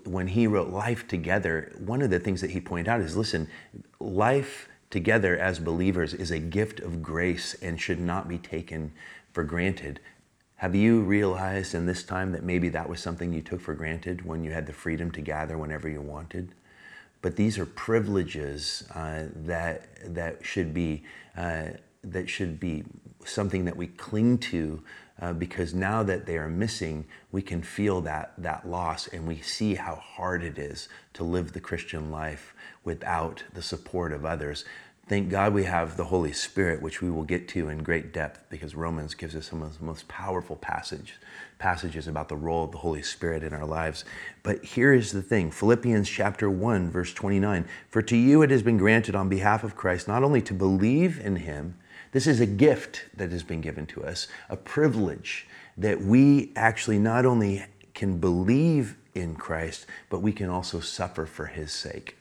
when 0.05 0.27
he 0.27 0.47
wrote 0.47 0.69
Life 0.69 1.07
Together, 1.07 1.71
one 1.77 2.01
of 2.01 2.09
the 2.09 2.19
things 2.19 2.41
that 2.41 2.51
he 2.51 2.59
pointed 2.59 2.89
out 2.89 3.01
is 3.01 3.15
listen, 3.15 3.47
life 3.99 4.67
together 4.89 5.35
as 5.37 5.57
believers 5.57 6.13
is 6.13 6.29
a 6.29 6.37
gift 6.37 6.79
of 6.79 7.01
grace 7.01 7.55
and 7.63 7.81
should 7.81 7.99
not 7.99 8.27
be 8.27 8.37
taken 8.37 8.93
for 9.33 9.43
granted. 9.43 9.99
Have 10.57 10.75
you 10.75 11.01
realized 11.01 11.75
in 11.75 11.85
this 11.85 12.03
time 12.03 12.31
that 12.31 12.43
maybe 12.43 12.69
that 12.69 12.87
was 12.87 13.01
something 13.01 13.33
you 13.33 13.41
took 13.41 13.59
for 13.59 13.73
granted 13.73 14.25
when 14.25 14.43
you 14.43 14.51
had 14.51 14.65
the 14.65 14.73
freedom 14.73 15.11
to 15.11 15.21
gather 15.21 15.57
whenever 15.57 15.89
you 15.89 16.01
wanted? 16.01 16.53
But 17.21 17.35
these 17.35 17.57
are 17.57 17.65
privileges 17.65 18.83
uh, 18.93 19.25
that 19.35 20.13
that 20.13 20.45
should 20.45 20.73
be 20.73 21.03
uh, 21.35 21.71
that 22.03 22.29
should 22.29 22.59
be 22.59 22.83
something 23.25 23.65
that 23.65 23.75
we 23.75 23.87
cling 23.87 24.37
to 24.37 24.83
uh, 25.21 25.31
because 25.31 25.73
now 25.73 26.03
that 26.03 26.25
they 26.25 26.37
are 26.37 26.49
missing, 26.49 27.05
we 27.31 27.41
can 27.41 27.61
feel 27.61 28.01
that 28.01 28.33
that 28.37 28.67
loss 28.67 29.07
and 29.07 29.27
we 29.27 29.39
see 29.39 29.75
how 29.75 29.95
hard 29.95 30.43
it 30.43 30.57
is 30.57 30.89
to 31.13 31.23
live 31.23 31.53
the 31.53 31.61
Christian 31.61 32.11
life 32.11 32.53
without 32.83 33.43
the 33.53 33.61
support 33.61 34.11
of 34.11 34.25
others 34.25 34.65
Thank 35.05 35.29
God 35.29 35.53
we 35.53 35.65
have 35.65 35.97
the 35.97 36.05
Holy 36.05 36.31
Spirit, 36.31 36.81
which 36.81 37.01
we 37.01 37.11
will 37.11 37.25
get 37.25 37.49
to 37.49 37.67
in 37.67 37.83
great 37.83 38.13
depth 38.13 38.45
because 38.49 38.73
Romans 38.73 39.13
gives 39.15 39.35
us 39.35 39.49
some 39.49 39.61
of 39.61 39.77
the 39.77 39.83
most 39.83 40.07
powerful 40.07 40.55
passage, 40.55 41.15
passages 41.59 42.07
about 42.07 42.29
the 42.29 42.37
role 42.37 42.63
of 42.63 42.71
the 42.71 42.77
Holy 42.77 43.01
Spirit 43.01 43.43
in 43.43 43.53
our 43.53 43.65
lives. 43.65 44.05
But 44.43 44.63
here 44.63 44.93
is 44.93 45.11
the 45.11 45.21
thing 45.21 45.51
Philippians 45.51 46.07
chapter 46.07 46.49
1, 46.49 46.89
verse 46.89 47.13
29 47.13 47.65
For 47.89 48.01
to 48.01 48.15
you 48.15 48.43
it 48.43 48.49
has 48.49 48.63
been 48.63 48.77
granted 48.77 49.13
on 49.13 49.27
behalf 49.27 49.65
of 49.65 49.75
Christ 49.75 50.07
not 50.07 50.23
only 50.23 50.41
to 50.41 50.53
believe 50.53 51.19
in 51.19 51.35
him, 51.35 51.75
this 52.13 52.25
is 52.25 52.39
a 52.39 52.45
gift 52.45 53.03
that 53.13 53.31
has 53.31 53.43
been 53.43 53.59
given 53.59 53.85
to 53.87 54.05
us, 54.05 54.29
a 54.49 54.55
privilege 54.55 55.49
that 55.75 55.99
we 55.99 56.53
actually 56.55 56.99
not 56.99 57.25
only 57.25 57.65
can 57.93 58.19
believe 58.19 58.95
in 59.13 59.35
Christ, 59.35 59.85
but 60.09 60.21
we 60.21 60.31
can 60.31 60.47
also 60.47 60.79
suffer 60.79 61.25
for 61.25 61.47
his 61.47 61.73
sake. 61.73 62.15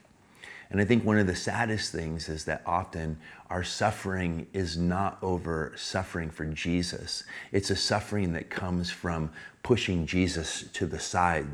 And 0.69 0.81
I 0.81 0.85
think 0.85 1.03
one 1.03 1.19
of 1.19 1.27
the 1.27 1.35
saddest 1.35 1.91
things 1.91 2.29
is 2.29 2.45
that 2.45 2.63
often 2.65 3.19
our 3.49 3.63
suffering 3.63 4.47
is 4.53 4.77
not 4.77 5.17
over 5.21 5.73
suffering 5.75 6.29
for 6.29 6.45
Jesus. 6.45 7.23
It's 7.51 7.69
a 7.69 7.75
suffering 7.75 8.33
that 8.33 8.49
comes 8.49 8.89
from 8.89 9.31
pushing 9.61 10.05
Jesus 10.05 10.65
to 10.73 10.85
the 10.85 10.99
side 10.99 11.47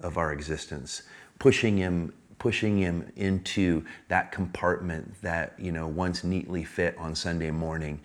of 0.00 0.16
our 0.16 0.32
existence, 0.32 1.02
pushing 1.38 1.76
him 1.76 2.12
pushing 2.38 2.78
him 2.78 3.12
into 3.16 3.84
that 4.08 4.32
compartment 4.32 5.14
that 5.20 5.52
you 5.58 5.70
know 5.70 5.86
once 5.86 6.24
neatly 6.24 6.64
fit 6.64 6.96
on 6.96 7.14
Sunday 7.14 7.50
morning 7.50 8.00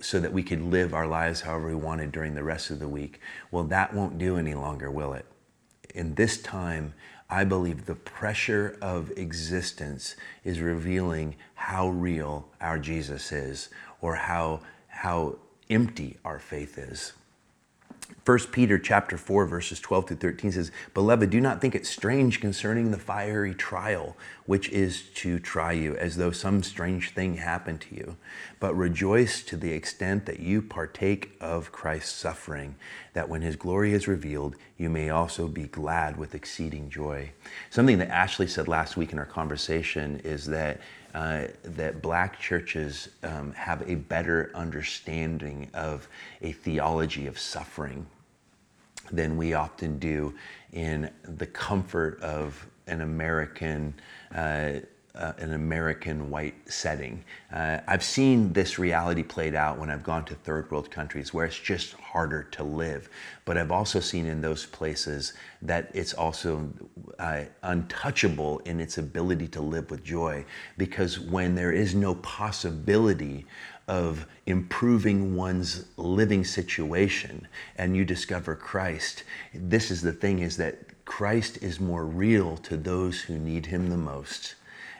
so 0.00 0.18
that 0.18 0.32
we 0.32 0.42
could 0.42 0.62
live 0.62 0.94
our 0.94 1.06
lives 1.06 1.42
however 1.42 1.68
we 1.68 1.74
wanted 1.74 2.10
during 2.10 2.34
the 2.34 2.42
rest 2.42 2.70
of 2.70 2.78
the 2.78 2.88
week. 2.88 3.20
Well, 3.50 3.64
that 3.64 3.94
won't 3.94 4.18
do 4.18 4.36
any 4.36 4.54
longer, 4.54 4.90
will 4.90 5.12
it? 5.12 5.26
In 5.94 6.14
this 6.14 6.40
time, 6.40 6.94
I 7.34 7.42
believe 7.42 7.86
the 7.86 7.96
pressure 7.96 8.78
of 8.80 9.10
existence 9.18 10.14
is 10.44 10.60
revealing 10.60 11.34
how 11.54 11.88
real 11.88 12.48
our 12.60 12.78
Jesus 12.78 13.32
is 13.32 13.70
or 14.00 14.14
how, 14.14 14.60
how 14.86 15.38
empty 15.68 16.16
our 16.24 16.38
faith 16.38 16.78
is. 16.78 17.12
1 18.24 18.38
Peter 18.52 18.78
chapter 18.78 19.18
4 19.18 19.44
verses 19.44 19.78
12 19.80 20.08
through 20.08 20.16
13 20.16 20.52
says, 20.52 20.72
"Beloved, 20.94 21.28
do 21.28 21.42
not 21.42 21.60
think 21.60 21.74
it 21.74 21.84
strange 21.84 22.40
concerning 22.40 22.90
the 22.90 22.98
fiery 22.98 23.54
trial 23.54 24.16
which 24.46 24.70
is 24.70 25.02
to 25.14 25.38
try 25.38 25.72
you 25.72 25.94
as 25.96 26.16
though 26.16 26.30
some 26.30 26.62
strange 26.62 27.10
thing 27.10 27.36
happened 27.36 27.82
to 27.82 27.94
you, 27.94 28.16
but 28.60 28.74
rejoice 28.74 29.42
to 29.42 29.58
the 29.58 29.72
extent 29.72 30.24
that 30.24 30.40
you 30.40 30.62
partake 30.62 31.36
of 31.38 31.70
Christ's 31.70 32.12
suffering, 32.12 32.76
that 33.12 33.28
when 33.28 33.42
his 33.42 33.56
glory 33.56 33.92
is 33.92 34.08
revealed, 34.08 34.56
you 34.78 34.88
may 34.88 35.10
also 35.10 35.46
be 35.46 35.64
glad 35.64 36.16
with 36.16 36.34
exceeding 36.34 36.88
joy." 36.88 37.30
Something 37.68 37.98
that 37.98 38.08
Ashley 38.08 38.46
said 38.46 38.68
last 38.68 38.96
week 38.96 39.12
in 39.12 39.18
our 39.18 39.26
conversation 39.26 40.20
is 40.24 40.46
that 40.46 40.80
uh, 41.14 41.46
that 41.62 42.02
black 42.02 42.40
churches 42.40 43.08
um, 43.22 43.52
have 43.52 43.88
a 43.88 43.94
better 43.94 44.50
understanding 44.52 45.70
of 45.72 46.08
a 46.42 46.50
theology 46.50 47.28
of 47.28 47.38
suffering 47.38 48.04
than 49.10 49.36
we 49.36 49.54
often 49.54 49.98
do 49.98 50.34
in 50.72 51.10
the 51.22 51.46
comfort 51.46 52.20
of 52.20 52.66
an 52.86 53.00
American. 53.00 53.94
Uh, 54.34 54.80
uh, 55.16 55.32
an 55.38 55.52
American 55.52 56.28
white 56.28 56.54
setting. 56.68 57.24
Uh, 57.52 57.78
I've 57.86 58.02
seen 58.02 58.52
this 58.52 58.80
reality 58.80 59.22
played 59.22 59.54
out 59.54 59.78
when 59.78 59.88
I've 59.88 60.02
gone 60.02 60.24
to 60.24 60.34
third 60.34 60.68
world 60.70 60.90
countries 60.90 61.32
where 61.32 61.46
it's 61.46 61.58
just 61.58 61.92
harder 61.94 62.42
to 62.42 62.64
live. 62.64 63.08
But 63.44 63.56
I've 63.56 63.70
also 63.70 64.00
seen 64.00 64.26
in 64.26 64.40
those 64.40 64.66
places 64.66 65.34
that 65.62 65.90
it's 65.94 66.14
also 66.14 66.68
uh, 67.20 67.42
untouchable 67.62 68.58
in 68.60 68.80
its 68.80 68.98
ability 68.98 69.46
to 69.48 69.62
live 69.62 69.88
with 69.90 70.02
joy 70.02 70.44
because 70.78 71.20
when 71.20 71.54
there 71.54 71.70
is 71.70 71.94
no 71.94 72.16
possibility 72.16 73.46
of 73.86 74.26
improving 74.46 75.36
one's 75.36 75.84
living 75.96 76.44
situation 76.44 77.46
and 77.76 77.96
you 77.96 78.04
discover 78.04 78.54
Christ, 78.54 79.24
this 79.52 79.90
is 79.90 80.02
the 80.02 80.12
thing 80.12 80.40
is 80.40 80.56
that 80.56 81.04
Christ 81.04 81.62
is 81.62 81.80
more 81.80 82.06
real 82.06 82.56
to 82.58 82.76
those 82.76 83.20
who 83.20 83.38
need 83.38 83.66
him 83.66 83.90
the 83.90 83.96
most. 83.96 84.54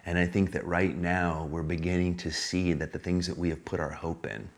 And 0.07 0.19
I 0.19 0.27
think 0.27 0.53
that 0.53 0.67
right 0.67 0.97
now 0.97 1.49
we're 1.51 1.63
beginning 1.63 2.17
to 2.19 2.31
see 2.31 2.75
that 2.75 2.93
the 2.93 2.99
things 2.99 3.27
that 3.27 3.39
we 3.39 3.49
have 3.49 3.65
put 3.65 3.81
our 3.81 3.91
hope 3.91 4.27
in 4.27 4.49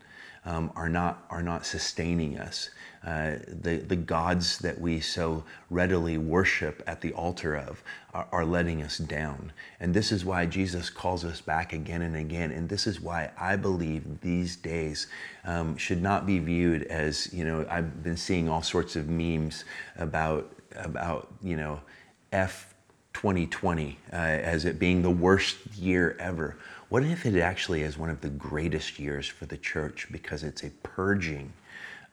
um, 0.47 0.71
are 0.75 0.89
not 0.89 1.25
are 1.29 1.43
not 1.43 1.65
sustaining 1.65 2.39
us. 2.39 2.69
Uh, 3.05 3.35
the 3.47 3.77
the 3.77 3.95
gods 3.95 4.57
that 4.59 4.79
we 4.79 4.99
so 4.99 5.43
readily 5.69 6.17
worship 6.17 6.81
at 6.87 7.01
the 7.01 7.13
altar 7.13 7.55
of 7.55 7.83
are, 8.13 8.27
are, 8.31 8.45
letting 8.45 8.81
us 8.81 8.97
down, 8.97 9.51
and 9.79 9.93
this 9.93 10.11
is 10.11 10.25
why 10.25 10.45
Jesus 10.45 10.89
calls 10.89 11.23
us 11.23 11.41
back 11.41 11.73
again 11.73 12.01
and 12.01 12.15
again. 12.15 12.51
And 12.51 12.67
this 12.67 12.87
is 12.87 12.99
why 12.99 13.31
I 13.37 13.55
believe 13.57 14.21
these 14.21 14.55
days 14.55 15.07
um, 15.43 15.77
should 15.77 16.01
not 16.01 16.25
be 16.25 16.39
viewed 16.39 16.83
as 16.83 17.31
you 17.33 17.43
know 17.43 17.65
I've 17.69 18.01
been 18.01 18.17
seeing 18.17 18.49
all 18.49 18.63
sorts 18.63 18.95
of 18.95 19.09
memes 19.09 19.65
about 19.97 20.49
about 20.75 21.27
you 21.41 21.57
know 21.57 21.81
f 22.31 22.73
2020 23.13 23.97
uh, 24.13 24.15
as 24.15 24.63
it 24.65 24.79
being 24.79 25.01
the 25.01 25.09
worst 25.09 25.57
year 25.75 26.15
ever. 26.19 26.55
What 26.89 27.03
if 27.03 27.25
it 27.25 27.37
actually 27.37 27.81
is 27.81 27.97
one 27.97 28.09
of 28.09 28.21
the 28.21 28.29
greatest 28.29 28.97
years 28.97 29.27
for 29.27 29.45
the 29.45 29.57
church 29.57 30.07
because 30.09 30.41
it's 30.41 30.63
a 30.63 30.69
purging 30.83 31.51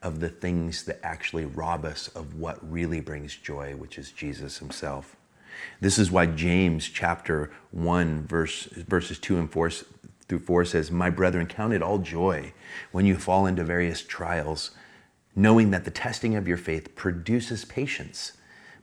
of 0.02 0.18
the 0.18 0.28
things 0.28 0.84
that 0.84 0.98
actually 1.04 1.44
rob 1.44 1.84
us 1.84 2.08
of 2.08 2.34
what 2.34 2.58
really 2.68 3.00
brings 3.00 3.37
joy, 3.37 3.76
which 3.76 3.98
is 3.98 4.10
Jesus 4.10 4.58
himself? 4.58 5.14
This 5.80 5.96
is 5.96 6.10
why 6.10 6.26
James 6.26 6.88
chapter 6.88 7.52
1 7.70 8.26
verse, 8.26 8.64
verses 8.64 9.20
2 9.20 9.38
and 9.38 9.50
4 9.50 9.70
through 10.28 10.40
4 10.40 10.64
says, 10.64 10.90
"My 10.90 11.08
brethren, 11.08 11.46
count 11.46 11.72
it 11.72 11.82
all 11.82 11.98
joy 11.98 12.52
when 12.90 13.06
you 13.06 13.16
fall 13.16 13.46
into 13.46 13.62
various 13.62 14.02
trials, 14.02 14.72
knowing 15.37 15.70
that 15.70 15.84
the 15.84 15.92
testing 15.92 16.34
of 16.34 16.48
your 16.48 16.56
faith 16.56 16.96
produces 16.96 17.64
patience, 17.64 18.32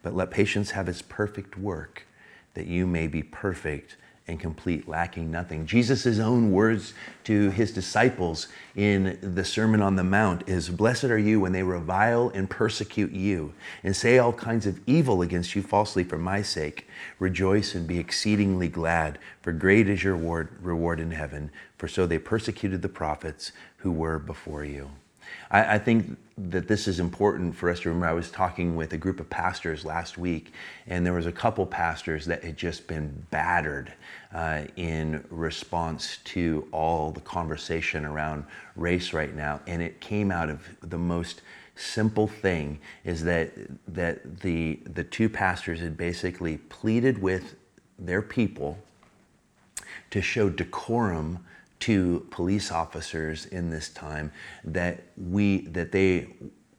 but 0.01 0.15
let 0.15 0.31
patience 0.31 0.71
have 0.71 0.87
its 0.87 1.01
perfect 1.01 1.57
work." 1.57 2.05
that 2.53 2.67
you 2.67 2.85
may 2.85 3.07
be 3.07 3.23
perfect 3.23 3.95
and 4.31 4.39
complete, 4.39 4.87
lacking 4.87 5.29
nothing. 5.29 5.65
Jesus' 5.65 6.17
own 6.17 6.51
words 6.51 6.93
to 7.25 7.51
his 7.51 7.71
disciples 7.71 8.47
in 8.75 9.19
the 9.21 9.45
Sermon 9.45 9.81
on 9.81 9.95
the 9.95 10.03
Mount 10.03 10.47
is 10.47 10.69
Blessed 10.69 11.03
are 11.05 11.17
you 11.17 11.39
when 11.39 11.51
they 11.51 11.61
revile 11.61 12.29
and 12.33 12.49
persecute 12.49 13.11
you 13.11 13.53
and 13.83 13.95
say 13.95 14.17
all 14.17 14.33
kinds 14.33 14.65
of 14.65 14.79
evil 14.87 15.21
against 15.21 15.55
you 15.55 15.61
falsely 15.61 16.03
for 16.03 16.17
my 16.17 16.41
sake. 16.41 16.87
Rejoice 17.19 17.75
and 17.75 17.85
be 17.85 17.99
exceedingly 17.99 18.69
glad, 18.69 19.19
for 19.41 19.51
great 19.51 19.87
is 19.87 20.03
your 20.03 20.15
reward 20.15 20.99
in 20.99 21.11
heaven, 21.11 21.51
for 21.77 21.87
so 21.87 22.07
they 22.07 22.17
persecuted 22.17 22.81
the 22.81 22.89
prophets 22.89 23.51
who 23.77 23.91
were 23.91 24.17
before 24.17 24.63
you. 24.63 24.91
I, 25.49 25.75
I, 25.75 25.79
think 25.79 26.17
that 26.37 26.67
this 26.67 26.87
is 26.87 26.99
important 26.99 27.55
for 27.55 27.69
us 27.69 27.81
to 27.81 27.89
remember. 27.89 28.07
I 28.07 28.13
was 28.13 28.31
talking 28.31 28.75
with 28.75 28.93
a 28.93 28.97
group 28.97 29.19
of 29.19 29.29
pastors 29.29 29.85
last 29.85 30.17
week, 30.17 30.53
and 30.87 31.05
there 31.05 31.13
was 31.13 31.25
a 31.25 31.31
couple 31.31 31.65
pastors 31.65 32.25
that 32.25 32.43
had 32.43 32.57
just 32.57 32.87
been 32.87 33.25
battered 33.31 33.93
uh, 34.33 34.63
in 34.75 35.23
response 35.29 36.19
to 36.25 36.67
all 36.71 37.11
the 37.11 37.21
conversation 37.21 38.05
around 38.05 38.45
race 38.75 39.13
right 39.13 39.35
now, 39.35 39.59
and 39.67 39.81
it 39.81 40.01
came 40.01 40.31
out 40.31 40.49
of 40.49 40.67
the 40.81 40.97
most 40.97 41.41
simple 41.75 42.27
thing 42.27 42.79
is 43.05 43.23
that 43.23 43.51
that 43.87 44.41
the 44.41 44.79
the 44.93 45.03
two 45.03 45.29
pastors 45.29 45.79
had 45.79 45.97
basically 45.97 46.57
pleaded 46.57 47.19
with 47.21 47.55
their 47.97 48.21
people 48.21 48.77
to 50.09 50.21
show 50.21 50.49
decorum 50.49 51.39
to 51.81 52.25
police 52.31 52.71
officers 52.71 53.45
in 53.47 53.69
this 53.69 53.89
time 53.89 54.31
that 54.63 55.03
we 55.17 55.67
that 55.67 55.91
they 55.91 56.27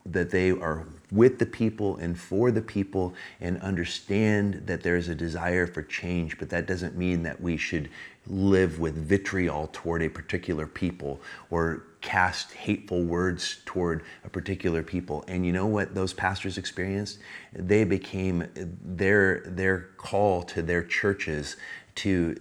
that 0.05 0.31
they 0.31 0.51
are 0.51 0.87
with 1.13 1.39
the 1.39 1.47
people 1.47 1.97
and 1.99 2.19
for 2.19 2.51
the 2.51 2.63
people 2.63 3.15
and 3.41 3.61
understand 3.63 4.63
that 4.67 4.83
there 4.83 4.97
is 4.97 5.09
a 5.09 5.15
desire 5.15 5.67
for 5.67 5.83
change 5.83 6.39
but 6.39 6.49
that 6.51 6.67
doesn't 6.67 6.97
mean 6.97 7.23
that 7.23 7.41
we 7.41 7.57
should 7.57 7.89
live 8.27 8.79
with 8.79 8.97
vitriol 8.97 9.69
toward 9.73 10.03
a 10.03 10.09
particular 10.09 10.67
people 10.67 11.21
or 11.51 11.85
cast 12.01 12.53
hateful 12.53 13.05
words 13.05 13.59
toward 13.65 14.03
a 14.25 14.29
particular 14.29 14.83
people. 14.83 15.25
And 15.29 15.47
you 15.47 15.53
know 15.53 15.67
what 15.67 15.95
those 15.95 16.13
pastors 16.13 16.59
experienced? 16.59 17.19
They 17.53 17.85
became 17.85 18.47
their 18.55 19.41
their 19.47 19.89
call 19.97 20.43
to 20.45 20.63
their 20.63 20.83
churches 20.83 21.57
to 21.97 22.37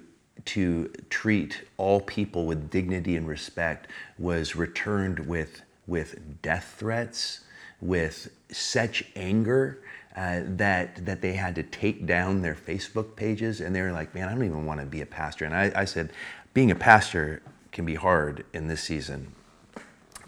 to 0.46 0.91
treat 1.10 1.63
all 1.78 2.00
people 2.00 2.46
with 2.46 2.70
dignity 2.70 3.15
and 3.15 3.28
respect 3.28 3.88
was 4.17 4.56
returned 4.56 5.20
with, 5.28 5.62
with 5.88 6.41
death 6.41 6.76
threats, 6.78 7.41
with 7.80 8.32
such 8.52 9.04
anger 9.15 9.80
uh, 10.15 10.41
that, 10.44 11.06
that 11.06 11.22
they 11.22 11.34
had 11.34 11.56
to 11.56 11.63
take 11.63 12.06
down 12.06 12.41
their 12.41 12.56
Facebook 12.56 13.15
pages. 13.15 13.62
And 13.62 13.76
they 13.76 13.82
were 13.82 13.91
like, 13.91 14.13
man, 14.13 14.28
I 14.28 14.34
don't 14.34 14.44
even 14.44 14.65
want 14.65 14.80
to 14.80 14.86
be 14.86 15.02
a 15.02 15.06
pastor. 15.06 15.46
And 15.46 15.56
I, 15.56 15.72
I 15.76 15.86
said, 15.86 16.12
being 16.54 16.72
a 16.72 16.76
pastor 16.76 17.41
can 17.72 17.86
be 17.86 17.96
hard 17.96 18.46
in 18.54 18.67
this 18.67 18.82
season 18.82 19.34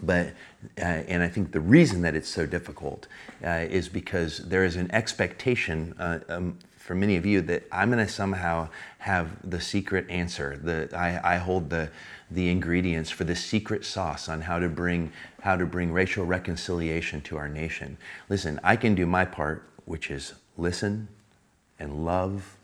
but 0.02 0.28
uh, 0.78 0.82
and 0.82 1.22
I 1.22 1.28
think 1.28 1.52
the 1.52 1.60
reason 1.60 2.02
that 2.02 2.14
it's 2.14 2.28
so 2.28 2.46
difficult 2.46 3.06
uh, 3.44 3.66
is 3.68 3.88
because 3.88 4.38
there 4.38 4.64
is 4.64 4.76
an 4.76 4.90
expectation 4.92 5.94
uh, 5.98 6.20
um, 6.28 6.58
for 6.84 6.94
many 6.94 7.16
of 7.16 7.24
you 7.24 7.40
that 7.40 7.62
I'm 7.72 7.90
going 7.90 8.06
to 8.06 8.12
somehow 8.12 8.68
have 8.98 9.30
the 9.48 9.58
secret 9.58 10.04
answer. 10.10 10.58
The 10.62 10.90
I, 10.94 11.34
I 11.34 11.36
hold 11.38 11.70
the 11.70 11.88
the 12.30 12.50
ingredients 12.50 13.08
for 13.08 13.24
the 13.24 13.34
secret 13.34 13.86
sauce 13.86 14.28
on 14.28 14.42
how 14.42 14.58
to 14.58 14.68
bring 14.68 15.10
how 15.40 15.56
to 15.56 15.64
bring 15.64 15.94
racial 15.94 16.26
reconciliation 16.26 17.22
to 17.22 17.38
our 17.38 17.48
nation. 17.48 17.96
Listen, 18.28 18.60
I 18.62 18.76
can 18.76 18.94
do 18.94 19.06
my 19.06 19.24
part, 19.24 19.66
which 19.86 20.10
is 20.10 20.34
listen 20.58 21.08
and 21.78 22.04
love 22.04 22.58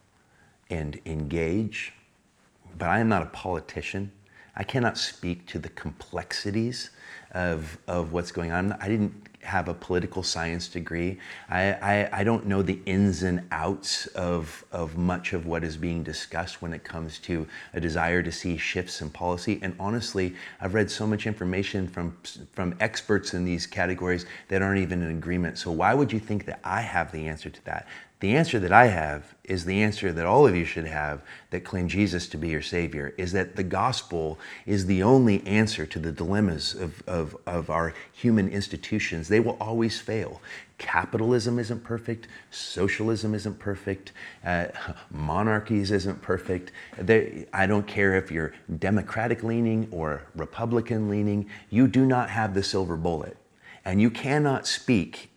and 0.68 1.00
engage, 1.06 1.94
but 2.76 2.90
I 2.90 2.98
am 2.98 3.08
not 3.08 3.22
a 3.22 3.26
politician. 3.26 4.12
I 4.54 4.64
cannot 4.64 4.98
speak 4.98 5.46
to 5.46 5.58
the 5.58 5.70
complexities 5.70 6.90
of, 7.30 7.78
of 7.88 8.12
what's 8.12 8.32
going 8.32 8.52
on. 8.52 8.72
I 8.74 8.88
didn't 8.88 9.29
have 9.42 9.68
a 9.68 9.74
political 9.74 10.22
science 10.22 10.68
degree. 10.68 11.18
I, 11.48 11.72
I, 11.72 12.20
I, 12.20 12.24
don't 12.24 12.46
know 12.46 12.62
the 12.62 12.78
ins 12.84 13.22
and 13.22 13.46
outs 13.50 14.06
of, 14.08 14.64
of 14.70 14.98
much 14.98 15.32
of 15.32 15.46
what 15.46 15.64
is 15.64 15.76
being 15.76 16.02
discussed 16.02 16.60
when 16.60 16.74
it 16.74 16.84
comes 16.84 17.18
to 17.20 17.46
a 17.72 17.80
desire 17.80 18.22
to 18.22 18.30
see 18.30 18.56
shifts 18.56 19.00
in 19.00 19.10
policy. 19.10 19.58
And 19.62 19.74
honestly, 19.80 20.34
I've 20.60 20.74
read 20.74 20.90
so 20.90 21.06
much 21.06 21.26
information 21.26 21.88
from, 21.88 22.16
from 22.52 22.74
experts 22.80 23.32
in 23.32 23.44
these 23.44 23.66
categories 23.66 24.26
that 24.48 24.60
aren't 24.60 24.80
even 24.80 25.02
in 25.02 25.10
agreement. 25.10 25.58
So, 25.58 25.70
why 25.70 25.94
would 25.94 26.12
you 26.12 26.20
think 26.20 26.44
that 26.44 26.60
I 26.62 26.82
have 26.82 27.10
the 27.10 27.26
answer 27.26 27.48
to 27.48 27.64
that? 27.64 27.86
The 28.20 28.36
answer 28.36 28.58
that 28.60 28.72
I 28.72 28.88
have 28.88 29.34
is 29.44 29.64
the 29.64 29.82
answer 29.82 30.12
that 30.12 30.26
all 30.26 30.46
of 30.46 30.54
you 30.54 30.66
should 30.66 30.86
have 30.86 31.22
that 31.48 31.64
claim 31.64 31.88
Jesus 31.88 32.28
to 32.28 32.36
be 32.36 32.50
your 32.50 32.60
Savior 32.60 33.14
is 33.16 33.32
that 33.32 33.56
the 33.56 33.62
gospel 33.62 34.38
is 34.66 34.84
the 34.84 35.02
only 35.02 35.44
answer 35.46 35.86
to 35.86 35.98
the 35.98 36.12
dilemmas 36.12 36.74
of, 36.74 37.02
of, 37.06 37.34
of 37.46 37.70
our 37.70 37.94
human 38.12 38.46
institutions. 38.50 39.28
They 39.28 39.40
will 39.40 39.56
always 39.58 39.98
fail. 39.98 40.42
Capitalism 40.76 41.58
isn't 41.58 41.82
perfect, 41.82 42.28
socialism 42.50 43.34
isn't 43.34 43.58
perfect, 43.58 44.12
uh, 44.44 44.66
monarchies 45.10 45.90
isn't 45.90 46.20
perfect. 46.20 46.72
They, 46.98 47.46
I 47.54 47.66
don't 47.66 47.86
care 47.86 48.14
if 48.16 48.30
you're 48.30 48.52
Democratic 48.78 49.42
leaning 49.42 49.88
or 49.90 50.26
Republican 50.34 51.08
leaning, 51.08 51.48
you 51.70 51.88
do 51.88 52.04
not 52.04 52.28
have 52.28 52.52
the 52.52 52.62
silver 52.62 52.96
bullet. 52.96 53.38
And 53.82 54.02
you 54.02 54.10
cannot 54.10 54.66
speak 54.66 55.29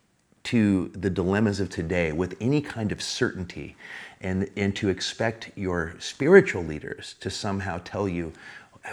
to 0.44 0.90
the 0.90 1.10
dilemmas 1.10 1.60
of 1.60 1.70
today 1.70 2.12
with 2.12 2.36
any 2.42 2.62
kind 2.62 2.92
of 2.92 3.02
certainty 3.02 3.76
and, 4.22 4.50
and 4.56 4.76
to 4.76 4.90
expect 4.90 5.52
your 5.56 5.96
spiritual 6.00 6.64
leaders 6.64 7.16
to 7.20 7.30
somehow 7.30 7.80
tell 7.84 8.08
you 8.08 8.34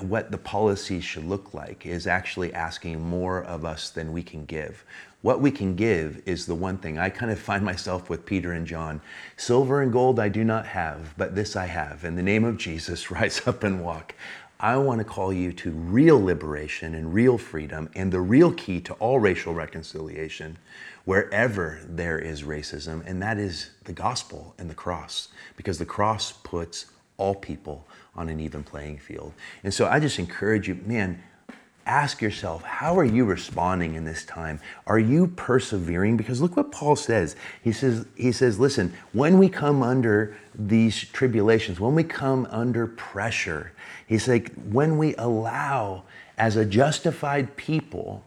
what 0.03 0.31
the 0.31 0.39
policies 0.39 1.03
should 1.03 1.25
look 1.25 1.53
like 1.53 1.85
is 1.85 2.07
actually 2.07 2.55
asking 2.55 3.01
more 3.01 3.43
of 3.43 3.65
us 3.65 3.91
than 3.91 4.13
we 4.13 4.23
can 4.23 4.45
give. 4.45 4.85
What 5.23 5.41
we 5.41 5.51
can 5.51 5.75
give 5.75 6.23
is 6.25 6.47
the 6.47 6.55
one 6.55 6.79
thing. 6.79 6.99
I 6.99 7.11
kind 7.11 7.33
of 7.33 7.39
find 7.39 7.65
myself 7.65 8.09
with 8.09 8.25
Peter 8.25 8.53
and 8.53 8.67
John. 8.67 9.01
Silver 9.37 9.83
and 9.83 9.93
gold 9.93 10.21
I 10.21 10.29
do 10.29 10.45
not 10.45 10.67
have, 10.67 11.15
but 11.19 11.35
this 11.35 11.57
I 11.57 11.67
have. 11.67 12.05
In 12.05 12.15
the 12.15 12.23
name 12.23 12.45
of 12.45 12.57
Jesus, 12.57 13.11
rise 13.11 13.47
up 13.47 13.65
and 13.65 13.83
walk. 13.83 14.15
I 14.61 14.77
want 14.77 14.99
to 14.99 15.05
call 15.05 15.33
you 15.33 15.53
to 15.55 15.71
real 15.71 16.23
liberation 16.23 16.95
and 16.95 17.15
real 17.15 17.39
freedom 17.39 17.91
and 17.95 18.13
the 18.13 18.21
real 18.21 18.53
key 18.53 18.81
to 18.83 18.95
all 18.95 19.19
racial 19.19 19.55
reconciliation 19.55 20.59
wherever 21.11 21.81
there 21.89 22.21
is 22.21 22.45
racism, 22.45 23.05
and 23.05 23.21
that 23.21 23.37
is 23.37 23.71
the 23.83 23.93
gospel 23.93 24.55
and 24.59 24.71
the 24.71 24.75
cross, 24.77 25.27
because 25.57 25.77
the 25.77 25.85
cross 25.85 26.31
puts 26.31 26.87
all 27.17 27.35
people 27.35 27.85
on 28.15 28.29
an 28.29 28.39
even 28.39 28.63
playing 28.63 28.97
field. 28.97 29.33
And 29.65 29.75
so 29.75 29.89
I 29.89 29.99
just 29.99 30.21
encourage 30.21 30.69
you, 30.69 30.77
man, 30.87 31.21
ask 31.85 32.23
yourself, 32.23 32.63
how 32.63 32.97
are 32.97 33.05
you 33.05 33.25
responding 33.25 33.97
in 33.97 34.05
this 34.05 34.25
time? 34.25 34.61
Are 34.87 35.01
you 35.01 35.27
persevering? 35.27 36.17
Because 36.17 36.41
look 36.41 36.57
what 36.57 36.71
Paul 36.71 36.95
says. 36.95 37.35
He 37.61 37.73
says, 37.73 38.07
he 38.15 38.31
says, 38.31 38.61
listen, 38.61 38.95
when 39.13 39.37
we 39.37 39.49
come 39.49 39.83
under 39.83 40.37
these 40.55 40.97
tribulations, 41.07 41.81
when 41.81 41.97
we 41.97 42.05
come 42.05 42.47
under 42.53 42.87
pressure, 42.87 43.73
he's 44.07 44.29
like, 44.29 44.53
when 44.71 44.97
we 44.97 45.17
allow 45.17 46.05
as 46.39 46.55
a 46.55 46.65
justified 46.65 47.57
people 47.57 48.23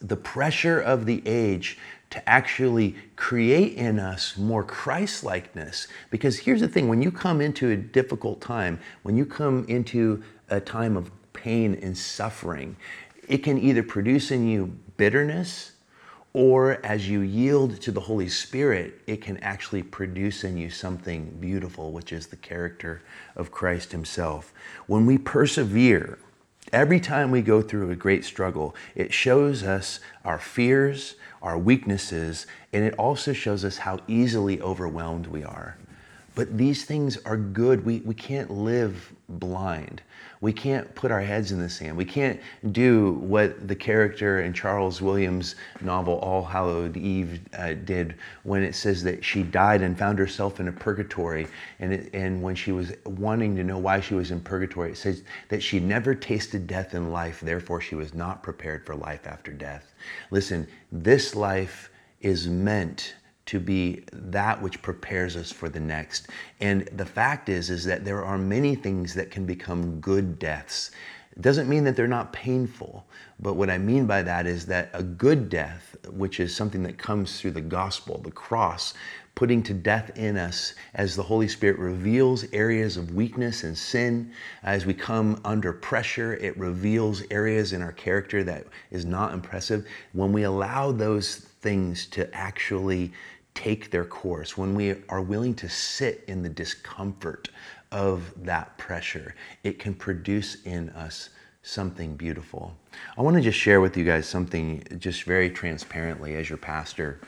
the 0.00 0.16
pressure 0.16 0.80
of 0.80 1.06
the 1.06 1.22
age 1.26 1.78
to 2.10 2.28
actually 2.28 2.94
create 3.16 3.74
in 3.74 3.98
us 3.98 4.36
more 4.36 4.62
Christ 4.62 5.24
likeness. 5.24 5.88
Because 6.10 6.38
here's 6.38 6.60
the 6.60 6.68
thing 6.68 6.88
when 6.88 7.02
you 7.02 7.10
come 7.10 7.40
into 7.40 7.70
a 7.70 7.76
difficult 7.76 8.40
time, 8.40 8.78
when 9.02 9.16
you 9.16 9.26
come 9.26 9.64
into 9.68 10.22
a 10.48 10.60
time 10.60 10.96
of 10.96 11.10
pain 11.32 11.78
and 11.82 11.96
suffering, 11.96 12.76
it 13.28 13.38
can 13.38 13.58
either 13.58 13.82
produce 13.82 14.30
in 14.30 14.46
you 14.46 14.66
bitterness 14.96 15.72
or 16.36 16.84
as 16.84 17.08
you 17.08 17.20
yield 17.20 17.80
to 17.80 17.90
the 17.90 18.00
Holy 18.00 18.28
Spirit, 18.28 19.00
it 19.06 19.22
can 19.22 19.38
actually 19.38 19.82
produce 19.82 20.44
in 20.44 20.58
you 20.58 20.68
something 20.68 21.34
beautiful, 21.40 21.92
which 21.92 22.12
is 22.12 22.26
the 22.26 22.36
character 22.36 23.02
of 23.36 23.50
Christ 23.50 23.90
Himself. 23.90 24.52
When 24.86 25.06
we 25.06 25.16
persevere, 25.16 26.18
Every 26.72 26.98
time 26.98 27.30
we 27.30 27.42
go 27.42 27.62
through 27.62 27.90
a 27.90 27.96
great 27.96 28.24
struggle, 28.24 28.74
it 28.94 29.12
shows 29.12 29.62
us 29.62 30.00
our 30.24 30.38
fears, 30.38 31.14
our 31.40 31.56
weaknesses, 31.56 32.46
and 32.72 32.84
it 32.84 32.94
also 32.94 33.32
shows 33.32 33.64
us 33.64 33.78
how 33.78 34.00
easily 34.08 34.60
overwhelmed 34.60 35.28
we 35.28 35.44
are. 35.44 35.76
But 36.36 36.58
these 36.58 36.84
things 36.84 37.16
are 37.24 37.38
good. 37.38 37.84
We, 37.86 38.00
we 38.00 38.14
can't 38.14 38.50
live 38.50 39.10
blind. 39.26 40.02
We 40.42 40.52
can't 40.52 40.94
put 40.94 41.10
our 41.10 41.22
heads 41.22 41.50
in 41.50 41.58
the 41.58 41.68
sand. 41.70 41.96
We 41.96 42.04
can't 42.04 42.38
do 42.72 43.12
what 43.14 43.66
the 43.66 43.74
character 43.74 44.42
in 44.42 44.52
Charles 44.52 45.00
Williams' 45.00 45.56
novel 45.80 46.18
All 46.18 46.44
Hallowed 46.44 46.98
Eve 46.98 47.40
uh, 47.56 47.72
did 47.72 48.16
when 48.42 48.62
it 48.62 48.74
says 48.74 49.02
that 49.04 49.24
she 49.24 49.42
died 49.42 49.80
and 49.80 49.98
found 49.98 50.18
herself 50.18 50.60
in 50.60 50.68
a 50.68 50.72
purgatory. 50.72 51.48
And, 51.78 51.94
it, 51.94 52.10
and 52.12 52.42
when 52.42 52.54
she 52.54 52.70
was 52.70 52.92
wanting 53.06 53.56
to 53.56 53.64
know 53.64 53.78
why 53.78 54.00
she 54.00 54.12
was 54.12 54.30
in 54.30 54.40
purgatory, 54.40 54.90
it 54.90 54.98
says 54.98 55.22
that 55.48 55.62
she 55.62 55.80
never 55.80 56.14
tasted 56.14 56.66
death 56.66 56.94
in 56.94 57.10
life, 57.10 57.40
therefore, 57.40 57.80
she 57.80 57.94
was 57.94 58.12
not 58.12 58.42
prepared 58.42 58.84
for 58.84 58.94
life 58.94 59.26
after 59.26 59.52
death. 59.52 59.94
Listen, 60.30 60.68
this 60.92 61.34
life 61.34 61.90
is 62.20 62.46
meant 62.46 63.14
to 63.46 63.60
be 63.60 64.02
that 64.12 64.60
which 64.60 64.82
prepares 64.82 65.36
us 65.36 65.50
for 65.52 65.68
the 65.68 65.80
next. 65.80 66.28
And 66.60 66.88
the 66.92 67.06
fact 67.06 67.48
is 67.48 67.70
is 67.70 67.84
that 67.84 68.04
there 68.04 68.24
are 68.24 68.38
many 68.38 68.74
things 68.74 69.14
that 69.14 69.30
can 69.30 69.46
become 69.46 70.00
good 70.00 70.38
deaths. 70.38 70.90
It 71.36 71.42
doesn't 71.42 71.68
mean 71.68 71.84
that 71.84 71.96
they're 71.96 72.08
not 72.08 72.32
painful, 72.32 73.06
but 73.38 73.54
what 73.54 73.68
I 73.68 73.76
mean 73.76 74.06
by 74.06 74.22
that 74.22 74.46
is 74.46 74.66
that 74.66 74.90
a 74.94 75.02
good 75.02 75.48
death, 75.48 75.94
which 76.10 76.40
is 76.40 76.56
something 76.56 76.82
that 76.84 76.96
comes 76.96 77.40
through 77.40 77.50
the 77.50 77.60
gospel, 77.60 78.18
the 78.18 78.30
cross, 78.30 78.94
putting 79.34 79.62
to 79.62 79.74
death 79.74 80.16
in 80.16 80.38
us 80.38 80.74
as 80.94 81.14
the 81.14 81.22
Holy 81.22 81.46
Spirit 81.46 81.78
reveals 81.78 82.46
areas 82.52 82.96
of 82.96 83.14
weakness 83.14 83.64
and 83.64 83.76
sin. 83.76 84.32
As 84.62 84.86
we 84.86 84.94
come 84.94 85.38
under 85.44 85.74
pressure, 85.74 86.34
it 86.36 86.56
reveals 86.58 87.22
areas 87.30 87.74
in 87.74 87.82
our 87.82 87.92
character 87.92 88.42
that 88.44 88.66
is 88.90 89.04
not 89.04 89.34
impressive. 89.34 89.86
When 90.14 90.32
we 90.32 90.44
allow 90.44 90.90
those 90.90 91.36
things 91.36 92.06
to 92.06 92.34
actually 92.34 93.12
take 93.56 93.90
their 93.90 94.04
course, 94.04 94.56
when 94.56 94.74
we 94.74 94.94
are 95.08 95.20
willing 95.20 95.54
to 95.56 95.68
sit 95.68 96.22
in 96.28 96.42
the 96.42 96.48
discomfort 96.48 97.48
of 97.90 98.32
that 98.44 98.76
pressure, 98.78 99.34
it 99.64 99.80
can 99.80 99.94
produce 99.94 100.62
in 100.64 100.90
us 100.90 101.30
something 101.62 102.14
beautiful. 102.14 102.76
I 103.18 103.22
want 103.22 103.36
to 103.36 103.42
just 103.42 103.58
share 103.58 103.80
with 103.80 103.96
you 103.96 104.04
guys 104.04 104.28
something 104.28 104.84
just 104.98 105.24
very 105.24 105.50
transparently 105.50 106.36
as 106.36 106.48
your 106.48 106.58
pastor 106.58 107.18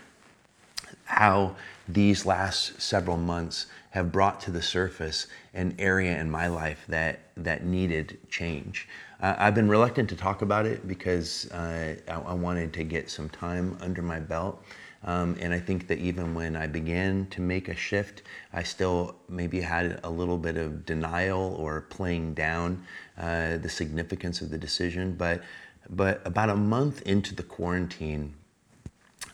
how 1.09 1.57
these 1.89 2.27
last 2.27 2.81
several 2.81 3.17
months 3.17 3.67
have 3.91 4.13
brought 4.13 4.41
to 4.43 4.51
the 4.51 4.61
surface 4.61 5.27
an 5.55 5.75
area 5.79 6.21
in 6.21 6.31
my 6.31 6.47
life 6.47 6.85
that 6.89 7.21
that 7.37 7.65
needed 7.65 8.19
change. 8.29 8.87
Uh, 9.21 9.35
I've 9.39 9.55
been 9.55 9.69
reluctant 9.69 10.09
to 10.11 10.17
talk 10.17 10.43
about 10.43 10.67
it 10.67 10.87
because 10.87 11.51
uh, 11.51 11.97
I, 12.07 12.13
I 12.13 12.35
wanted 12.35 12.75
to 12.75 12.85
get 12.85 13.11
some 13.11 13.31
time 13.31 13.77
under 13.81 14.03
my 14.03 14.21
belt. 14.21 14.63
Um, 15.05 15.37
and 15.41 15.55
I 15.55 15.61
think 15.61 15.87
that 15.89 15.99
even 15.99 16.35
when 16.35 16.57
I 16.57 16.67
began 16.67 17.27
to 17.31 17.41
make 17.41 17.69
a 17.69 17.75
shift, 17.75 18.23
I 18.53 18.65
still 18.65 19.15
maybe 19.29 19.61
had 19.61 20.01
a 20.03 20.11
little 20.11 20.39
bit 20.39 20.57
of 20.57 20.85
denial 20.85 21.55
or 21.55 21.83
playing 21.83 22.35
down 22.35 22.85
uh, 23.17 23.59
the 23.59 23.69
significance 23.69 24.41
of 24.41 24.51
the 24.51 24.59
decision. 24.59 25.15
But, 25.15 25.43
but 25.89 26.21
about 26.25 26.51
a 26.51 26.57
month 26.57 27.03
into 27.03 27.35
the 27.35 27.45
quarantine, 27.45 28.35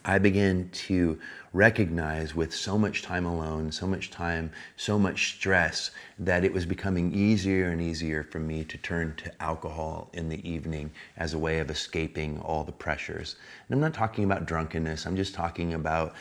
I 0.04 0.18
began 0.18 0.68
to 0.70 1.18
recognize 1.54 2.34
with 2.34 2.52
so 2.52 2.76
much 2.76 3.02
time 3.02 3.24
alone, 3.24 3.70
so 3.70 3.86
much 3.86 4.10
time, 4.10 4.50
so 4.76 4.98
much 4.98 5.36
stress, 5.36 5.92
that 6.18 6.44
it 6.44 6.52
was 6.52 6.66
becoming 6.66 7.14
easier 7.14 7.68
and 7.68 7.80
easier 7.80 8.24
for 8.24 8.40
me 8.40 8.64
to 8.64 8.76
turn 8.78 9.14
to 9.14 9.32
alcohol 9.40 10.10
in 10.12 10.28
the 10.28 10.46
evening 10.48 10.90
as 11.16 11.32
a 11.32 11.38
way 11.38 11.60
of 11.60 11.70
escaping 11.70 12.40
all 12.40 12.64
the 12.64 12.72
pressures. 12.72 13.36
And 13.68 13.74
I'm 13.74 13.80
not 13.80 13.94
talking 13.94 14.24
about 14.24 14.46
drunkenness, 14.46 15.06
I'm 15.06 15.16
just 15.16 15.32
talking 15.32 15.74
about 15.74 16.14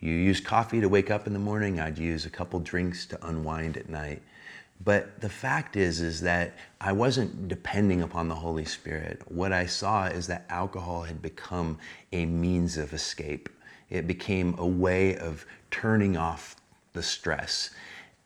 you 0.00 0.12
use 0.12 0.40
coffee 0.40 0.80
to 0.80 0.88
wake 0.88 1.12
up 1.12 1.28
in 1.28 1.32
the 1.32 1.38
morning, 1.38 1.78
I'd 1.78 1.96
use 1.96 2.26
a 2.26 2.30
couple 2.30 2.58
drinks 2.58 3.06
to 3.06 3.26
unwind 3.26 3.76
at 3.76 3.88
night. 3.88 4.20
But 4.84 5.20
the 5.20 5.28
fact 5.28 5.76
is, 5.76 6.00
is 6.00 6.20
that 6.22 6.54
I 6.80 6.92
wasn't 6.92 7.48
depending 7.48 8.02
upon 8.02 8.28
the 8.28 8.34
Holy 8.34 8.66
Spirit. 8.66 9.22
What 9.26 9.52
I 9.52 9.64
saw 9.64 10.06
is 10.06 10.26
that 10.26 10.44
alcohol 10.50 11.02
had 11.02 11.22
become 11.22 11.78
a 12.12 12.26
means 12.26 12.76
of 12.76 12.92
escape. 12.92 13.48
It 13.90 14.06
became 14.06 14.54
a 14.58 14.66
way 14.66 15.16
of 15.16 15.46
turning 15.70 16.16
off 16.16 16.56
the 16.92 17.02
stress. 17.02 17.70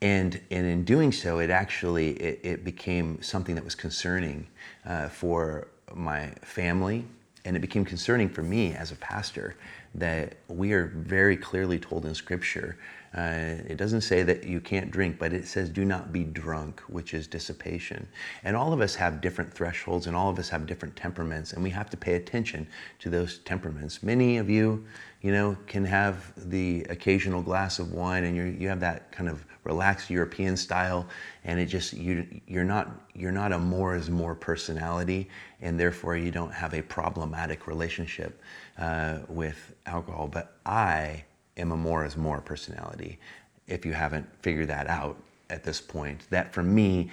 And, 0.03 0.40
and 0.51 0.66
in 0.66 0.85
doing 0.85 1.12
so, 1.12 1.40
it 1.40 1.51
actually 1.51 2.12
it, 2.12 2.40
it 2.42 2.64
became 2.64 3.20
something 3.23 3.55
that 3.55 3.64
was 3.64 3.75
concerning 3.75 4.46
uh, 4.87 5.09
for 5.09 5.68
my 5.94 6.29
family, 6.42 7.05
and 7.44 7.57
it 7.57 7.61
became 7.61 7.85
concerning 7.85 8.29
for 8.29 8.42
me 8.42 8.75
as 8.75 8.92
a 8.92 8.96
pastor 8.96 9.57
that 9.94 10.37
we 10.49 10.73
are 10.73 10.87
very 10.87 11.37
clearly 11.37 11.79
told 11.79 12.07
in 12.07 12.14
Scripture 12.14 12.77
uh, 13.16 13.57
it 13.66 13.77
doesn't 13.77 14.03
say 14.03 14.23
that 14.23 14.44
you 14.44 14.61
can't 14.61 14.90
drink, 14.90 15.18
but 15.18 15.33
it 15.33 15.46
says 15.46 15.68
do 15.68 15.85
not 15.85 16.12
be 16.12 16.25
drunk, 16.25 16.81
which 16.88 17.12
is 17.14 17.27
dissipation. 17.27 18.07
And 18.44 18.57
all 18.57 18.73
of 18.73 18.81
us 18.81 18.94
have 18.94 19.20
different 19.20 19.53
thresholds 19.53 20.07
and 20.07 20.14
all 20.16 20.31
of 20.31 20.38
us 20.38 20.49
have 20.51 20.66
different 20.66 20.94
temperaments, 20.96 21.53
and 21.53 21.62
we 21.62 21.70
have 21.70 21.90
to 21.90 21.96
pay 21.96 22.14
attention 22.14 22.66
to 23.01 23.11
those 23.11 23.38
temperaments. 23.38 24.03
Many 24.03 24.38
of 24.38 24.49
you, 24.49 24.85
you 25.23 25.33
know, 25.33 25.57
can 25.66 25.85
have 25.85 26.33
the 26.51 26.87
occasional 26.88 27.42
glass 27.42 27.79
of 27.79 27.92
wine 27.92 28.25
and 28.25 28.37
you 28.37 28.44
you 28.44 28.68
have 28.68 28.81
that 28.81 29.11
kind 29.12 29.29
of 29.29 29.44
relaxed 29.64 30.11
European 30.11 30.57
style, 30.57 31.07
and 31.44 31.61
it 31.61 31.66
just, 31.66 31.92
you, 31.92 32.27
you're, 32.46 32.64
not, 32.64 32.88
you're 33.14 33.33
not 33.33 33.53
a 33.53 33.59
more 33.59 33.94
is 33.96 34.11
more 34.11 34.35
personality, 34.35 35.29
and 35.61 35.79
therefore 35.79 36.16
you 36.16 36.31
don't 36.31 36.53
have 36.53 36.75
a 36.75 36.83
problematic 36.83 37.66
relationship 37.66 38.40
uh, 38.79 39.18
with 39.29 39.75
alcohol. 39.87 40.29
But 40.29 40.57
I, 40.64 41.25
am 41.61 41.73
a 41.73 41.77
more 41.77 42.05
is 42.05 42.16
more 42.16 42.40
personality. 42.40 43.18
If 43.66 43.87
you 43.87 43.92
haven't 43.92 44.27
figured 44.42 44.68
that 44.68 44.87
out 44.88 45.16
at 45.49 45.62
this 45.62 45.81
point, 45.81 46.29
that 46.31 46.53
for 46.53 46.62
me, 46.62 47.11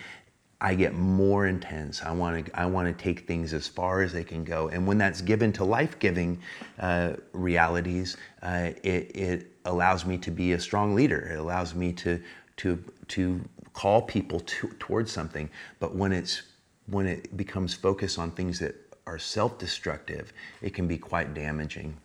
I 0.59 0.73
get 0.73 0.93
more 0.95 1.45
intense. 1.45 2.01
I 2.01 2.11
want 2.11 2.45
to 2.45 2.59
I 2.59 2.65
want 2.65 2.87
to 2.87 3.03
take 3.03 3.27
things 3.27 3.53
as 3.53 3.67
far 3.67 4.01
as 4.01 4.11
they 4.11 4.23
can 4.23 4.43
go, 4.43 4.69
and 4.69 4.87
when 4.87 4.97
that's 4.97 5.21
given 5.21 5.53
to 5.53 5.63
life-giving 5.63 6.39
uh, 6.79 7.13
realities, 7.33 8.17
uh, 8.41 8.71
it, 8.83 9.15
it 9.15 9.51
allows 9.65 10.05
me 10.05 10.17
to 10.17 10.31
be 10.31 10.53
a 10.53 10.59
strong 10.59 10.95
leader. 10.95 11.29
It 11.33 11.37
allows 11.37 11.75
me 11.75 11.93
to 11.93 12.19
to 12.57 12.83
to 13.09 13.41
call 13.73 14.01
people 14.01 14.39
to, 14.39 14.67
towards 14.79 15.11
something. 15.11 15.47
But 15.79 15.93
when 15.95 16.11
it's 16.11 16.41
when 16.87 17.05
it 17.05 17.37
becomes 17.37 17.75
focused 17.75 18.17
on 18.17 18.31
things 18.31 18.57
that 18.59 18.75
are 19.05 19.19
self-destructive, 19.19 20.33
it 20.61 20.73
can 20.73 20.87
be 20.87 20.97
quite 20.97 21.35
damaging. 21.35 21.95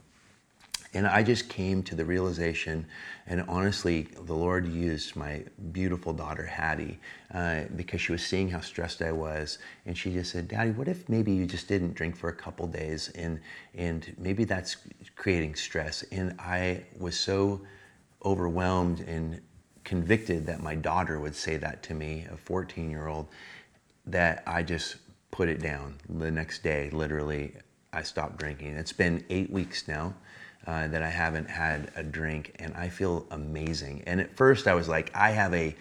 And 0.94 1.06
I 1.06 1.22
just 1.22 1.48
came 1.48 1.82
to 1.84 1.94
the 1.94 2.04
realization, 2.04 2.86
and 3.26 3.42
honestly, 3.48 4.08
the 4.24 4.34
Lord 4.34 4.66
used 4.66 5.16
my 5.16 5.42
beautiful 5.72 6.12
daughter, 6.12 6.44
Hattie, 6.44 7.00
uh, 7.32 7.62
because 7.76 8.02
she 8.02 8.12
was 8.12 8.24
seeing 8.24 8.50
how 8.50 8.60
stressed 8.60 9.00
I 9.00 9.10
was. 9.10 9.58
And 9.86 9.96
she 9.96 10.12
just 10.12 10.32
said, 10.32 10.48
Daddy, 10.48 10.70
what 10.70 10.88
if 10.88 11.08
maybe 11.08 11.32
you 11.32 11.46
just 11.46 11.66
didn't 11.66 11.94
drink 11.94 12.14
for 12.14 12.28
a 12.28 12.34
couple 12.34 12.66
days 12.66 13.08
and, 13.14 13.40
and 13.74 14.14
maybe 14.18 14.44
that's 14.44 14.76
creating 15.16 15.54
stress? 15.54 16.04
And 16.12 16.38
I 16.38 16.84
was 16.98 17.18
so 17.18 17.62
overwhelmed 18.22 19.00
and 19.00 19.40
convicted 19.84 20.44
that 20.46 20.62
my 20.62 20.74
daughter 20.74 21.18
would 21.18 21.34
say 21.34 21.56
that 21.56 21.82
to 21.84 21.94
me, 21.94 22.26
a 22.30 22.36
14 22.36 22.90
year 22.90 23.06
old, 23.08 23.28
that 24.04 24.42
I 24.46 24.62
just 24.62 24.96
put 25.30 25.48
it 25.48 25.62
down 25.62 25.96
the 26.10 26.30
next 26.30 26.62
day. 26.62 26.90
Literally, 26.90 27.54
I 27.94 28.02
stopped 28.02 28.36
drinking. 28.36 28.74
It's 28.74 28.92
been 28.92 29.24
eight 29.30 29.50
weeks 29.50 29.88
now 29.88 30.14
uh, 30.66 30.88
that 30.88 31.02
I 31.02 31.08
haven't 31.08 31.50
had 31.50 31.90
a 31.96 32.02
drink, 32.02 32.54
and 32.58 32.72
I 32.74 32.88
feel 32.88 33.26
amazing. 33.30 34.04
And 34.06 34.20
at 34.20 34.36
first, 34.36 34.68
I 34.68 34.74
was 34.74 34.88
like, 34.88 35.10
I 35.14 35.30
have 35.30 35.52
a 35.54 35.74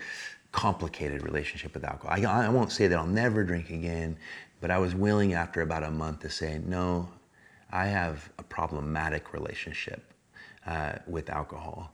complicated 0.52 1.24
relationship 1.24 1.74
with 1.74 1.84
alcohol. 1.84 2.16
I, 2.18 2.46
I 2.46 2.50
won't 2.50 2.72
say 2.72 2.88
that 2.88 2.98
I'll 2.98 3.06
never 3.06 3.44
drink 3.44 3.70
again, 3.70 4.18
but 4.60 4.72
I 4.72 4.80
was 4.80 4.96
willing 4.96 5.34
after 5.34 5.62
about 5.62 5.84
a 5.84 5.92
month 5.92 6.22
to 6.22 6.30
say, 6.30 6.62
no, 6.66 7.10
I 7.72 7.86
have 7.86 8.30
a 8.38 8.44
problematic 8.44 9.34
relationship 9.34 10.14
uh, 10.66 10.94
with 11.08 11.30
alcohol. 11.30 11.94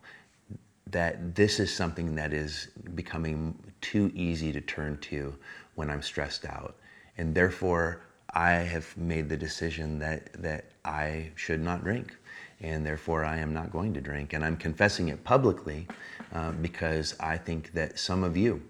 That 0.88 1.36
this 1.36 1.60
is 1.60 1.74
something 1.74 2.16
that 2.16 2.34
is 2.34 2.70
becoming 2.96 3.58
too 3.82 4.12
easy 4.16 4.52
to 4.54 4.62
turn 4.62 4.98
to 5.00 5.36
when 5.76 5.90
I'm 5.90 6.02
stressed 6.02 6.46
out. 6.46 6.78
And 7.18 7.36
therefore, 7.36 8.02
I 8.34 8.52
have 8.52 8.96
made 8.98 9.30
the 9.30 9.38
decision 9.38 10.00
that, 10.00 10.32
that 10.42 10.72
I 10.86 11.32
should 11.36 11.60
not 11.62 11.84
drink 11.84 12.16
and 12.62 12.86
therefore 12.86 13.24
I 13.24 13.38
am 13.38 13.54
not 13.54 13.72
going 13.72 13.94
to 13.94 14.02
drink. 14.02 14.34
And 14.34 14.44
I'm 14.44 14.58
confessing 14.58 15.10
it 15.10 15.24
publicly 15.24 15.88
uh, 16.34 16.52
because 16.54 17.16
I 17.20 17.38
think 17.38 17.74
that 17.74 18.00
some 18.00 18.24
of 18.24 18.36
you 18.36 18.62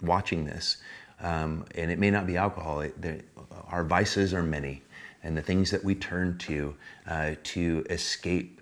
watching 0.00 0.44
this, 0.44 0.78
um, 1.20 1.64
and 1.74 1.90
it 1.90 1.98
may 1.98 2.10
not 2.10 2.26
be 2.26 2.36
alcohol, 2.36 2.80
it, 2.80 3.24
our 3.68 3.84
vices 3.84 4.34
are 4.34 4.42
many, 4.42 4.82
and 5.22 5.36
the 5.36 5.42
things 5.42 5.70
that 5.70 5.82
we 5.84 5.94
turn 5.94 6.36
to 6.38 6.74
uh, 7.06 7.34
to 7.44 7.84
escape 7.90 8.60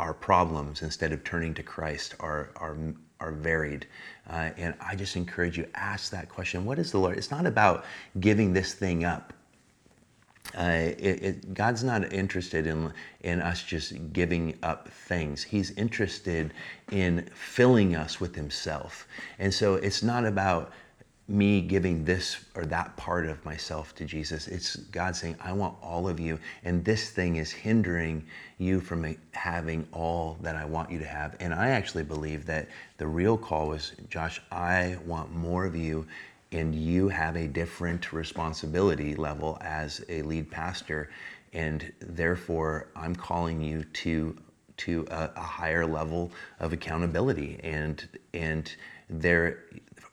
our 0.00 0.14
problems 0.14 0.82
instead 0.82 1.12
of 1.12 1.22
turning 1.22 1.52
to 1.54 1.62
Christ 1.62 2.14
are, 2.20 2.50
are, 2.56 2.76
are 3.20 3.32
varied. 3.32 3.86
Uh, 4.28 4.50
and 4.56 4.74
I 4.80 4.96
just 4.96 5.14
encourage 5.14 5.58
you, 5.58 5.66
ask 5.74 6.10
that 6.10 6.28
question 6.28 6.64
what 6.64 6.78
is 6.78 6.90
the 6.90 6.98
Lord? 6.98 7.18
It's 7.18 7.30
not 7.30 7.46
about 7.46 7.84
giving 8.18 8.52
this 8.52 8.72
thing 8.72 9.04
up 9.04 9.34
uh, 10.58 10.92
it, 10.98 11.22
it, 11.22 11.54
God's 11.54 11.84
not 11.84 12.12
interested 12.12 12.66
in, 12.66 12.92
in 13.20 13.40
us 13.40 13.62
just 13.62 14.12
giving 14.12 14.58
up 14.62 14.88
things. 14.88 15.42
He's 15.42 15.70
interested 15.72 16.52
in 16.90 17.28
filling 17.34 17.94
us 17.94 18.20
with 18.20 18.34
Himself. 18.34 19.06
And 19.38 19.52
so 19.52 19.74
it's 19.74 20.02
not 20.02 20.24
about 20.24 20.72
me 21.30 21.60
giving 21.60 22.04
this 22.04 22.44
or 22.56 22.66
that 22.66 22.96
part 22.96 23.24
of 23.24 23.42
myself 23.44 23.94
to 23.94 24.04
Jesus. 24.04 24.48
It's 24.48 24.74
God 24.76 25.14
saying, 25.14 25.36
I 25.40 25.52
want 25.52 25.76
all 25.80 26.08
of 26.08 26.18
you. 26.18 26.40
And 26.64 26.84
this 26.84 27.10
thing 27.10 27.36
is 27.36 27.52
hindering 27.52 28.26
you 28.58 28.80
from 28.80 29.16
having 29.30 29.86
all 29.92 30.36
that 30.42 30.56
I 30.56 30.64
want 30.64 30.90
you 30.90 30.98
to 30.98 31.04
have. 31.04 31.36
And 31.38 31.54
I 31.54 31.68
actually 31.68 32.02
believe 32.02 32.46
that 32.46 32.68
the 32.98 33.06
real 33.06 33.38
call 33.38 33.68
was, 33.68 33.92
Josh, 34.08 34.42
I 34.50 34.98
want 35.06 35.32
more 35.32 35.64
of 35.64 35.76
you 35.76 36.06
and 36.52 36.74
you 36.74 37.08
have 37.08 37.36
a 37.36 37.46
different 37.46 38.12
responsibility 38.12 39.14
level 39.14 39.58
as 39.60 40.04
a 40.08 40.22
lead 40.22 40.50
pastor 40.50 41.10
and 41.52 41.92
therefore 42.00 42.88
i'm 42.96 43.14
calling 43.14 43.60
you 43.60 43.84
to 43.84 44.36
to 44.76 45.06
a, 45.10 45.30
a 45.36 45.40
higher 45.40 45.86
level 45.86 46.30
of 46.58 46.72
accountability 46.72 47.60
and 47.62 48.08
and 48.34 48.76
there 49.08 49.64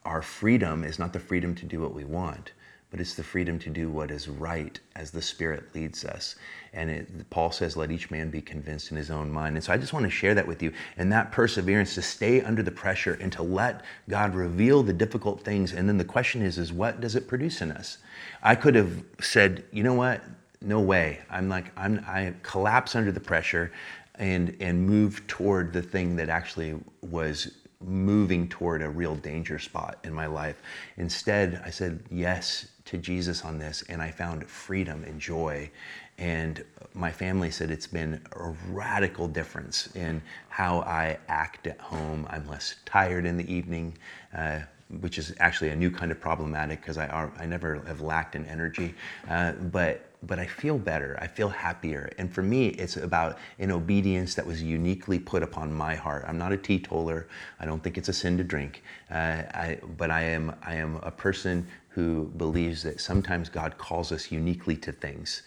our 0.05 0.21
freedom 0.21 0.83
is 0.83 0.99
not 0.99 1.13
the 1.13 1.19
freedom 1.19 1.53
to 1.55 1.65
do 1.65 1.81
what 1.81 1.93
we 1.93 2.05
want 2.05 2.51
but 2.89 2.99
it's 2.99 3.15
the 3.15 3.23
freedom 3.23 3.59
to 3.59 3.69
do 3.69 3.89
what 3.89 4.11
is 4.11 4.29
right 4.29 4.79
as 4.95 5.11
the 5.11 5.21
Spirit 5.21 5.63
leads 5.75 6.05
us. 6.05 6.35
And 6.77 6.91
it, 6.91 7.29
Paul 7.31 7.51
says, 7.51 7.75
let 7.75 7.89
each 7.89 8.11
man 8.11 8.29
be 8.29 8.39
convinced 8.39 8.91
in 8.91 8.97
his 8.97 9.09
own 9.09 9.31
mind. 9.31 9.55
And 9.55 9.63
so 9.63 9.73
I 9.73 9.77
just 9.77 9.93
want 9.93 10.03
to 10.05 10.11
share 10.11 10.35
that 10.35 10.47
with 10.47 10.61
you. 10.61 10.71
And 10.95 11.11
that 11.11 11.31
perseverance 11.31 11.95
to 11.95 12.03
stay 12.03 12.41
under 12.41 12.61
the 12.61 12.71
pressure 12.71 13.17
and 13.19 13.31
to 13.33 13.41
let 13.41 13.83
God 14.07 14.35
reveal 14.35 14.83
the 14.83 14.93
difficult 14.93 15.41
things. 15.41 15.73
And 15.73 15.89
then 15.89 15.97
the 15.97 16.05
question 16.05 16.43
is, 16.43 16.59
is 16.59 16.71
what 16.71 17.01
does 17.01 17.15
it 17.15 17.27
produce 17.27 17.61
in 17.61 17.71
us? 17.71 17.97
I 18.43 18.53
could 18.53 18.75
have 18.75 19.03
said, 19.19 19.63
you 19.71 19.81
know 19.81 19.95
what? 19.95 20.23
No 20.61 20.79
way. 20.79 21.19
I'm 21.31 21.49
like, 21.49 21.71
I'm, 21.75 22.05
I 22.07 22.35
collapse 22.43 22.95
under 22.95 23.11
the 23.11 23.19
pressure 23.19 23.71
and, 24.19 24.55
and 24.59 24.85
move 24.85 25.25
toward 25.25 25.73
the 25.73 25.81
thing 25.81 26.15
that 26.17 26.29
actually 26.29 26.75
was 27.01 27.57
moving 27.79 28.47
toward 28.49 28.81
a 28.81 28.89
real 28.89 29.15
danger 29.15 29.59
spot 29.59 29.99
in 30.03 30.13
my 30.13 30.25
life. 30.27 30.61
Instead, 30.97 31.61
I 31.65 31.69
said 31.69 32.03
yes 32.11 32.67
to 32.85 32.97
Jesus 32.97 33.43
on 33.45 33.59
this, 33.59 33.83
and 33.89 34.01
I 34.01 34.11
found 34.11 34.47
freedom 34.47 35.03
and 35.03 35.19
joy. 35.19 35.69
And 36.17 36.63
my 36.93 37.11
family 37.11 37.51
said 37.51 37.69
it's 37.69 37.87
been 37.87 38.21
a 38.33 38.53
radical 38.69 39.27
difference 39.27 39.95
in 39.95 40.21
how 40.49 40.79
I 40.81 41.17
act 41.27 41.67
at 41.67 41.79
home. 41.79 42.25
I'm 42.29 42.47
less 42.47 42.75
tired 42.85 43.25
in 43.25 43.37
the 43.37 43.51
evening. 43.51 43.97
Uh, 44.35 44.61
which 45.01 45.17
is 45.17 45.33
actually 45.39 45.69
a 45.69 45.75
new 45.75 45.91
kind 45.91 46.11
of 46.11 46.19
problematic 46.19 46.79
because 46.81 46.97
I, 46.97 47.29
I 47.37 47.45
never 47.45 47.81
have 47.87 48.01
lacked 48.01 48.35
in 48.35 48.45
energy. 48.45 48.95
Uh, 49.29 49.51
but 49.51 50.03
but 50.23 50.39
I 50.39 50.47
feel 50.47 50.79
better. 50.79 51.17
I 51.21 51.27
feel 51.27 51.47
happier. 51.47 52.09
And 52.17 52.33
for 52.33 52.41
me, 52.41 52.69
it's 52.69 52.97
about 52.97 53.37
an 53.59 53.69
obedience 53.69 54.33
that 54.33 54.45
was 54.45 54.63
uniquely 54.63 55.19
put 55.19 55.43
upon 55.43 55.71
my 55.71 55.93
heart. 55.93 56.25
I'm 56.27 56.39
not 56.39 56.51
a 56.51 56.57
teetotaler. 56.57 57.27
I 57.59 57.65
don't 57.65 57.83
think 57.83 57.99
it's 57.99 58.09
a 58.09 58.13
sin 58.13 58.35
to 58.37 58.43
drink. 58.43 58.81
Uh, 59.11 59.43
I, 59.53 59.79
but 59.97 60.09
I 60.09 60.21
am 60.21 60.55
I 60.63 60.75
am 60.75 60.95
a 61.03 61.11
person 61.11 61.67
who 61.89 62.31
believes 62.37 62.81
that 62.83 62.99
sometimes 62.99 63.49
God 63.49 63.77
calls 63.77 64.11
us 64.11 64.31
uniquely 64.31 64.75
to 64.77 64.91
things 64.91 65.43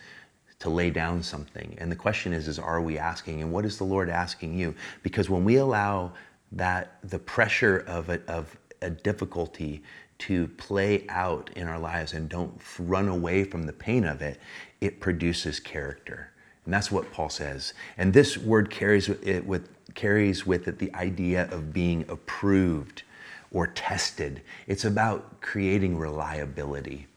to 0.60 0.68
lay 0.68 0.90
down 0.90 1.22
something. 1.22 1.74
And 1.78 1.90
the 1.90 1.96
question 1.96 2.32
is, 2.32 2.46
is 2.46 2.58
are 2.58 2.80
we 2.80 2.98
asking? 2.98 3.42
And 3.42 3.52
what 3.52 3.64
is 3.64 3.78
the 3.78 3.84
Lord 3.84 4.08
asking 4.08 4.56
you? 4.56 4.74
Because 5.02 5.28
when 5.28 5.44
we 5.44 5.56
allow 5.56 6.12
that 6.52 6.98
the 7.02 7.18
pressure 7.18 7.78
of 7.86 8.08
a, 8.08 8.20
of 8.28 8.56
a 8.82 8.90
difficulty 8.90 9.82
to 10.18 10.48
play 10.48 11.06
out 11.08 11.50
in 11.56 11.66
our 11.66 11.78
lives 11.78 12.12
and 12.12 12.28
don't 12.28 12.60
run 12.78 13.08
away 13.08 13.42
from 13.42 13.64
the 13.64 13.72
pain 13.72 14.04
of 14.04 14.20
it, 14.20 14.38
it 14.80 15.00
produces 15.00 15.58
character. 15.58 16.30
And 16.66 16.74
that's 16.74 16.92
what 16.92 17.10
Paul 17.10 17.30
says. 17.30 17.72
And 17.96 18.12
this 18.12 18.36
word 18.36 18.70
carries 18.70 19.08
it 19.08 19.46
with 19.46 19.68
carries 19.94 20.46
with 20.46 20.68
it 20.68 20.78
the 20.78 20.94
idea 20.94 21.48
of 21.50 21.72
being 21.72 22.04
approved 22.08 23.02
or 23.50 23.66
tested. 23.66 24.42
It's 24.68 24.84
about 24.84 25.40
creating 25.40 25.98
reliability 25.98 27.08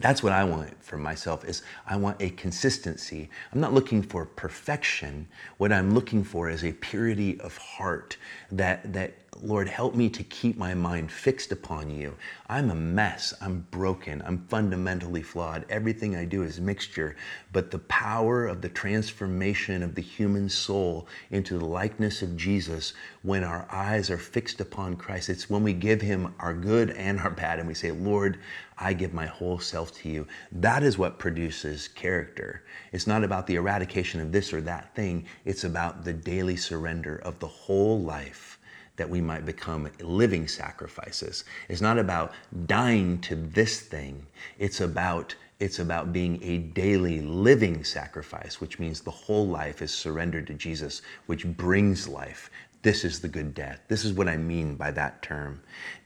that's 0.00 0.22
what 0.22 0.32
I 0.32 0.44
want 0.44 0.82
for 0.82 0.96
myself 0.96 1.44
is 1.44 1.62
I 1.86 1.96
want 1.96 2.20
a 2.20 2.30
consistency. 2.30 3.28
I'm 3.52 3.60
not 3.60 3.72
looking 3.72 4.02
for 4.02 4.26
perfection. 4.26 5.28
What 5.58 5.72
I'm 5.72 5.94
looking 5.94 6.24
for 6.24 6.48
is 6.50 6.64
a 6.64 6.72
purity 6.72 7.40
of 7.40 7.56
heart 7.56 8.16
that 8.50 8.92
that 8.92 9.14
Lord 9.42 9.68
help 9.68 9.94
me 9.94 10.08
to 10.10 10.22
keep 10.22 10.56
my 10.56 10.74
mind 10.74 11.10
fixed 11.10 11.52
upon 11.52 11.90
you. 11.90 12.14
I'm 12.48 12.70
a 12.70 12.74
mess. 12.74 13.34
I'm 13.40 13.66
broken. 13.70 14.22
I'm 14.24 14.46
fundamentally 14.48 15.22
flawed. 15.22 15.64
Everything 15.68 16.16
I 16.16 16.24
do 16.24 16.42
is 16.42 16.60
mixture, 16.60 17.16
but 17.52 17.70
the 17.70 17.80
power 17.80 18.46
of 18.46 18.62
the 18.62 18.68
transformation 18.68 19.82
of 19.82 19.94
the 19.94 20.02
human 20.02 20.48
soul 20.48 21.08
into 21.30 21.58
the 21.58 21.64
likeness 21.64 22.22
of 22.22 22.36
Jesus 22.36 22.94
when 23.22 23.44
our 23.44 23.66
eyes 23.70 24.10
are 24.10 24.18
fixed 24.18 24.60
upon 24.60 24.96
Christ. 24.96 25.28
It's 25.28 25.50
when 25.50 25.62
we 25.62 25.72
give 25.72 26.00
him 26.00 26.34
our 26.38 26.54
good 26.54 26.90
and 26.90 27.20
our 27.20 27.30
bad 27.30 27.58
and 27.58 27.68
we 27.68 27.74
say, 27.74 27.90
"Lord, 27.90 28.38
I 28.78 28.92
give 28.92 29.14
my 29.14 29.26
whole 29.26 29.58
self 29.58 29.92
to 30.02 30.08
you. 30.08 30.26
That 30.52 30.82
is 30.82 30.98
what 30.98 31.18
produces 31.18 31.88
character. 31.88 32.62
It's 32.92 33.06
not 33.06 33.24
about 33.24 33.46
the 33.46 33.54
eradication 33.54 34.20
of 34.20 34.32
this 34.32 34.52
or 34.52 34.60
that 34.62 34.94
thing, 34.94 35.26
it's 35.44 35.64
about 35.64 36.04
the 36.04 36.12
daily 36.12 36.56
surrender 36.56 37.16
of 37.16 37.38
the 37.38 37.48
whole 37.48 38.00
life 38.00 38.55
that 38.96 39.08
we 39.08 39.20
might 39.20 39.44
become 39.44 39.88
living 40.00 40.48
sacrifices. 40.48 41.44
It's 41.68 41.80
not 41.80 41.98
about 41.98 42.32
dying 42.66 43.20
to 43.22 43.36
this 43.36 43.80
thing, 43.80 44.26
it's 44.58 44.80
about 44.80 45.34
it's 45.58 45.78
about 45.78 46.12
being 46.12 46.38
a 46.42 46.58
daily 46.58 47.22
living 47.22 47.82
sacrifice, 47.82 48.60
which 48.60 48.78
means 48.78 49.00
the 49.00 49.10
whole 49.10 49.46
life 49.46 49.80
is 49.80 49.90
surrendered 49.90 50.46
to 50.48 50.54
Jesus, 50.54 51.00
which 51.24 51.46
brings 51.46 52.06
life. 52.06 52.50
This 52.82 53.04
is 53.04 53.20
the 53.20 53.28
good 53.28 53.54
death. 53.54 53.80
This 53.88 54.04
is 54.04 54.12
what 54.12 54.28
I 54.28 54.36
mean 54.36 54.74
by 54.74 54.90
that 54.90 55.22
term. 55.22 55.62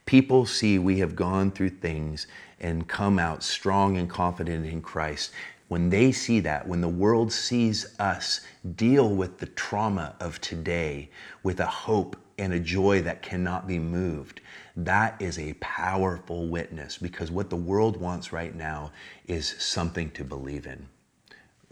People 0.06 0.46
see 0.46 0.78
we 0.78 1.00
have 1.00 1.16
gone 1.16 1.50
through 1.50 1.70
things 1.70 2.28
and 2.60 2.86
come 2.86 3.18
out 3.18 3.42
strong 3.42 3.96
and 3.96 4.08
confident 4.08 4.66
in 4.66 4.82
Christ, 4.82 5.32
when 5.66 5.88
they 5.90 6.10
see 6.10 6.40
that, 6.40 6.66
when 6.66 6.80
the 6.80 6.88
world 6.88 7.32
sees 7.32 7.94
us 8.00 8.40
deal 8.76 9.08
with 9.08 9.38
the 9.38 9.46
trauma 9.46 10.16
of 10.18 10.40
today 10.40 11.08
with 11.42 11.60
a 11.60 11.66
hope 11.66 12.16
and 12.40 12.54
a 12.54 12.58
joy 12.58 13.02
that 13.02 13.20
cannot 13.20 13.68
be 13.68 13.78
moved, 13.78 14.40
that 14.74 15.20
is 15.20 15.38
a 15.38 15.52
powerful 15.60 16.48
witness 16.48 16.96
because 16.96 17.30
what 17.30 17.50
the 17.50 17.56
world 17.56 17.98
wants 17.98 18.32
right 18.32 18.54
now 18.54 18.90
is 19.26 19.46
something 19.58 20.10
to 20.12 20.24
believe 20.24 20.66
in. 20.66 20.88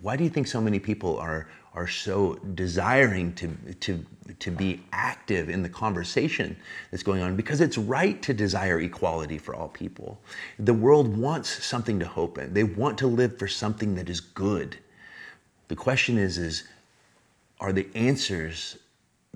Why 0.00 0.14
do 0.16 0.24
you 0.24 0.30
think 0.30 0.46
so 0.46 0.60
many 0.60 0.78
people 0.78 1.18
are, 1.18 1.48
are 1.72 1.88
so 1.88 2.34
desiring 2.54 3.32
to, 3.36 3.48
to, 3.80 4.04
to 4.38 4.50
be 4.50 4.82
active 4.92 5.48
in 5.48 5.62
the 5.62 5.70
conversation 5.70 6.54
that's 6.90 7.02
going 7.02 7.22
on 7.22 7.34
because 7.34 7.62
it's 7.62 7.78
right 7.78 8.20
to 8.22 8.34
desire 8.34 8.78
equality 8.80 9.38
for 9.38 9.54
all 9.54 9.68
people. 9.68 10.20
The 10.58 10.74
world 10.74 11.16
wants 11.16 11.64
something 11.64 11.98
to 11.98 12.06
hope 12.06 12.36
in. 12.36 12.52
They 12.52 12.64
want 12.64 12.98
to 12.98 13.06
live 13.06 13.38
for 13.38 13.48
something 13.48 13.94
that 13.94 14.10
is 14.10 14.20
good. 14.20 14.76
The 15.68 15.76
question 15.76 16.18
is, 16.18 16.36
is 16.36 16.64
are 17.58 17.72
the 17.72 17.88
answers 17.94 18.76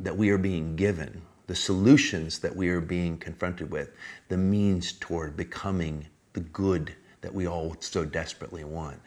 that 0.02 0.16
we 0.16 0.30
are 0.30 0.38
being 0.38 0.76
given, 0.76 1.22
the 1.46 1.54
solutions 1.54 2.40
that 2.40 2.54
we 2.54 2.68
are 2.68 2.80
being 2.80 3.16
confronted 3.16 3.70
with, 3.70 3.90
the 4.28 4.36
means 4.36 4.92
toward 4.92 5.36
becoming 5.36 6.06
the 6.32 6.40
good 6.40 6.94
that 7.20 7.34
we 7.34 7.46
all 7.46 7.76
so 7.80 8.04
desperately 8.04 8.64
want? 8.64 9.00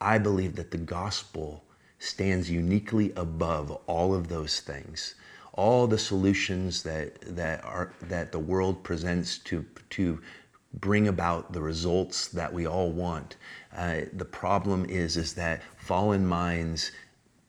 I 0.00 0.18
believe 0.18 0.56
that 0.56 0.70
the 0.70 0.78
gospel 0.78 1.64
stands 1.98 2.50
uniquely 2.50 3.12
above 3.16 3.70
all 3.86 4.14
of 4.14 4.28
those 4.28 4.60
things. 4.60 5.14
All 5.54 5.86
the 5.86 5.98
solutions 5.98 6.82
that, 6.82 7.18
that, 7.34 7.64
are, 7.64 7.94
that 8.02 8.30
the 8.30 8.38
world 8.38 8.84
presents 8.84 9.38
to, 9.38 9.64
to 9.90 10.20
bring 10.74 11.08
about 11.08 11.54
the 11.54 11.62
results 11.62 12.28
that 12.28 12.52
we 12.52 12.66
all 12.66 12.92
want. 12.92 13.36
Uh, 13.74 14.02
the 14.12 14.26
problem 14.26 14.84
is, 14.84 15.16
is 15.16 15.32
that 15.34 15.62
fallen 15.78 16.26
minds 16.26 16.92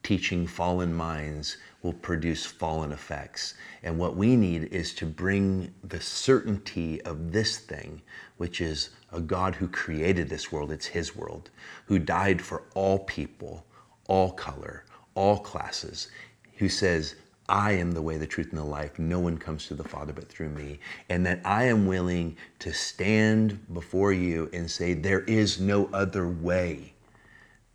teaching 0.02 0.46
fallen 0.46 0.94
minds 0.94 1.58
will 1.82 1.92
produce 1.92 2.44
fallen 2.44 2.92
effects. 2.92 3.54
And 3.82 3.98
what 3.98 4.16
we 4.16 4.34
need 4.36 4.64
is 4.64 4.94
to 4.94 5.06
bring 5.06 5.72
the 5.84 6.00
certainty 6.00 7.00
of 7.02 7.32
this 7.32 7.58
thing, 7.58 8.02
which 8.36 8.60
is 8.60 8.90
a 9.12 9.20
God 9.20 9.54
who 9.54 9.68
created 9.68 10.28
this 10.28 10.50
world, 10.50 10.72
it's 10.72 10.86
His 10.86 11.14
world, 11.14 11.50
who 11.86 11.98
died 11.98 12.42
for 12.42 12.64
all 12.74 12.98
people, 13.00 13.64
all 14.08 14.32
color, 14.32 14.84
all 15.14 15.38
classes, 15.38 16.08
who 16.56 16.68
says, 16.68 17.14
I 17.48 17.72
am 17.72 17.92
the 17.92 18.02
way, 18.02 18.18
the 18.18 18.26
truth, 18.26 18.50
and 18.50 18.58
the 18.58 18.64
life. 18.64 18.98
No 18.98 19.20
one 19.20 19.38
comes 19.38 19.68
to 19.68 19.74
the 19.74 19.84
Father 19.84 20.12
but 20.12 20.28
through 20.28 20.50
me. 20.50 20.80
And 21.08 21.24
that 21.24 21.40
I 21.44 21.64
am 21.64 21.86
willing 21.86 22.36
to 22.58 22.74
stand 22.74 23.72
before 23.72 24.12
you 24.12 24.50
and 24.52 24.70
say, 24.70 24.92
There 24.92 25.20
is 25.20 25.58
no 25.58 25.88
other 25.92 26.28
way 26.28 26.92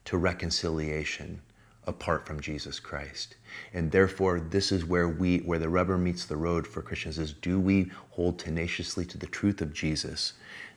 to 0.05 0.17
reconciliation 0.17 1.41
apart 1.87 2.27
from 2.27 2.39
Jesus 2.39 2.79
Christ. 2.79 3.35
And 3.73 3.91
therefore, 3.91 4.39
this 4.39 4.71
is 4.71 4.85
where 4.85 5.07
we, 5.07 5.39
where 5.39 5.59
the 5.59 5.69
rubber 5.69 5.97
meets 5.97 6.25
the 6.25 6.37
road 6.37 6.67
for 6.67 6.81
Christians 6.81 7.19
is 7.19 7.33
do 7.33 7.59
we 7.59 7.91
hold 8.11 8.39
tenaciously 8.39 9.05
to 9.05 9.17
the 9.17 9.27
truth 9.27 9.61
of 9.61 9.73
Jesus? 9.73 10.33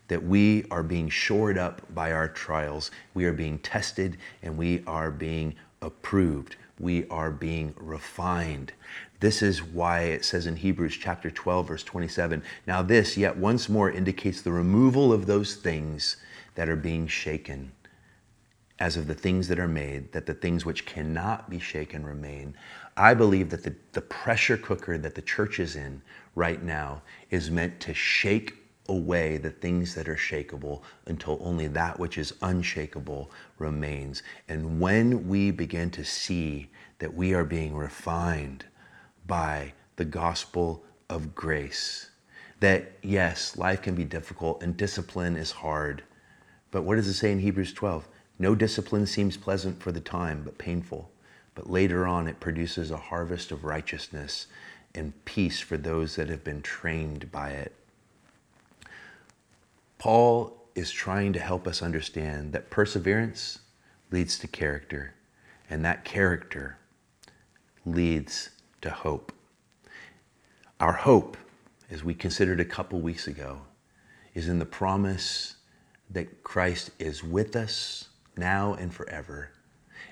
That 0.08 0.22
we 0.22 0.64
are 0.70 0.82
being 0.82 1.08
shored 1.08 1.58
up 1.58 1.82
by 1.94 2.12
our 2.12 2.28
trials, 2.28 2.90
we 3.14 3.24
are 3.24 3.32
being 3.32 3.58
tested, 3.58 4.18
and 4.42 4.56
we 4.56 4.82
are 4.86 5.10
being 5.10 5.54
approved. 5.82 6.56
We 6.78 7.08
are 7.08 7.30
being 7.30 7.74
refined. 7.78 8.72
This 9.20 9.40
is 9.42 9.62
why 9.62 10.00
it 10.00 10.24
says 10.24 10.46
in 10.46 10.56
Hebrews 10.56 10.96
chapter 10.96 11.30
12, 11.30 11.68
verse 11.68 11.82
27 11.82 12.42
Now, 12.66 12.82
this 12.82 13.16
yet 13.16 13.36
once 13.36 13.68
more 13.68 13.90
indicates 13.90 14.42
the 14.42 14.52
removal 14.52 15.12
of 15.12 15.26
those 15.26 15.54
things 15.54 16.18
that 16.54 16.68
are 16.68 16.76
being 16.76 17.06
shaken 17.06 17.72
as 18.78 18.96
of 18.96 19.06
the 19.06 19.14
things 19.14 19.48
that 19.48 19.58
are 19.58 19.68
made, 19.68 20.12
that 20.12 20.26
the 20.26 20.34
things 20.34 20.66
which 20.66 20.84
cannot 20.84 21.48
be 21.48 21.58
shaken 21.58 22.04
remain. 22.04 22.54
I 22.96 23.14
believe 23.14 23.50
that 23.50 23.62
the, 23.62 23.74
the 23.92 24.02
pressure 24.02 24.56
cooker 24.56 24.98
that 24.98 25.14
the 25.14 25.22
church 25.22 25.58
is 25.58 25.76
in 25.76 26.02
right 26.34 26.62
now 26.62 27.02
is 27.30 27.50
meant 27.50 27.80
to 27.80 27.94
shake 27.94 28.54
away 28.88 29.36
the 29.36 29.50
things 29.50 29.94
that 29.94 30.08
are 30.08 30.16
shakable 30.16 30.82
until 31.06 31.38
only 31.40 31.66
that 31.68 31.98
which 31.98 32.18
is 32.18 32.34
unshakable 32.42 33.30
remains. 33.58 34.22
And 34.48 34.80
when 34.80 35.26
we 35.28 35.50
begin 35.50 35.90
to 35.92 36.04
see 36.04 36.70
that 36.98 37.14
we 37.14 37.34
are 37.34 37.44
being 37.44 37.74
refined 37.74 38.64
by 39.26 39.72
the 39.96 40.04
gospel 40.04 40.84
of 41.08 41.34
grace, 41.34 42.10
that 42.60 42.92
yes, 43.02 43.56
life 43.56 43.82
can 43.82 43.94
be 43.94 44.04
difficult 44.04 44.62
and 44.62 44.76
discipline 44.76 45.36
is 45.36 45.50
hard. 45.50 46.02
But 46.70 46.82
what 46.82 46.96
does 46.96 47.08
it 47.08 47.14
say 47.14 47.32
in 47.32 47.40
Hebrews 47.40 47.72
12? 47.72 48.08
No 48.38 48.54
discipline 48.54 49.06
seems 49.06 49.36
pleasant 49.36 49.82
for 49.82 49.92
the 49.92 50.00
time, 50.00 50.42
but 50.44 50.58
painful. 50.58 51.10
But 51.54 51.70
later 51.70 52.06
on, 52.06 52.28
it 52.28 52.38
produces 52.38 52.90
a 52.90 52.96
harvest 52.96 53.50
of 53.50 53.64
righteousness 53.64 54.46
and 54.94 55.12
peace 55.24 55.60
for 55.60 55.76
those 55.76 56.16
that 56.16 56.28
have 56.28 56.44
been 56.44 56.62
trained 56.62 57.32
by 57.32 57.50
it. 57.50 57.74
Paul 59.98 60.56
is 60.74 60.90
trying 60.90 61.32
to 61.32 61.40
help 61.40 61.66
us 61.66 61.82
understand 61.82 62.52
that 62.52 62.70
perseverance 62.70 63.60
leads 64.10 64.38
to 64.38 64.46
character, 64.46 65.14
and 65.70 65.84
that 65.84 66.04
character 66.04 66.76
leads 67.86 68.50
to 68.82 68.90
hope. 68.90 69.32
Our 70.78 70.92
hope, 70.92 71.38
as 71.90 72.04
we 72.04 72.12
considered 72.12 72.60
a 72.60 72.64
couple 72.64 73.00
weeks 73.00 73.26
ago, 73.26 73.62
is 74.34 74.48
in 74.48 74.58
the 74.58 74.66
promise 74.66 75.56
that 76.10 76.44
Christ 76.44 76.90
is 76.98 77.24
with 77.24 77.56
us 77.56 78.08
now 78.36 78.74
and 78.74 78.92
forever, 78.92 79.50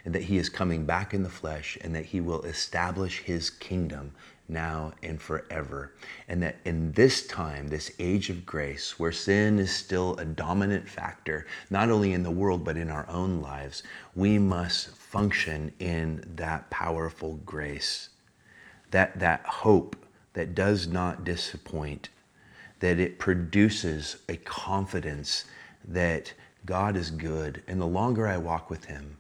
and 0.05 0.15
that 0.15 0.25
he 0.25 0.39
is 0.39 0.49
coming 0.49 0.85
back 0.85 1.15
in 1.15 1.23
the 1.23 1.29
flesh, 1.29 1.79
and 1.81 1.95
that 1.95 2.07
he 2.07 2.21
will 2.21 2.43
establish 2.43 3.21
his 3.21 3.51
kingdom 3.51 4.13
now 4.49 4.93
and 5.03 5.21
forever. 5.21 5.93
And 6.29 6.43
that 6.43 6.57
in 6.65 6.93
this 6.93 7.27
time, 7.27 7.69
this 7.69 7.93
age 7.99 8.31
of 8.31 8.45
grace, 8.45 8.99
where 8.99 9.13
sin 9.13 9.59
is 9.59 9.75
still 9.75 10.17
a 10.17 10.25
dominant 10.25 10.89
factor, 10.89 11.47
not 11.71 11.91
only 11.91 12.13
in 12.13 12.23
the 12.23 12.31
world, 12.31 12.65
but 12.65 12.77
in 12.77 12.91
our 12.91 13.09
own 13.09 13.41
lives, 13.41 13.83
we 14.15 14.39
must 14.39 14.91
function 14.91 15.73
in 15.79 16.25
that 16.37 16.69
powerful 16.71 17.41
grace, 17.47 18.11
that, 18.91 19.19
that 19.19 19.45
hope 19.47 19.97
that 20.35 20.55
does 20.55 20.87
not 20.87 21.25
disappoint, 21.25 22.09
that 22.81 22.99
it 22.99 23.19
produces 23.19 24.17
a 24.29 24.37
confidence 24.37 25.45
that 25.87 26.33
God 26.67 26.97
is 26.97 27.11
good. 27.11 27.63
And 27.67 27.81
the 27.81 27.87
longer 27.87 28.27
I 28.27 28.39
walk 28.39 28.71
with 28.71 28.87
Him, 28.87 29.19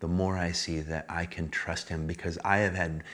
the 0.00 0.08
more 0.08 0.36
I 0.36 0.52
see 0.52 0.80
that 0.80 1.06
I 1.08 1.26
can 1.26 1.48
trust 1.48 1.88
Him 1.88 2.06
because 2.06 2.38
I 2.44 2.58
have 2.58 2.74
had 2.74 3.04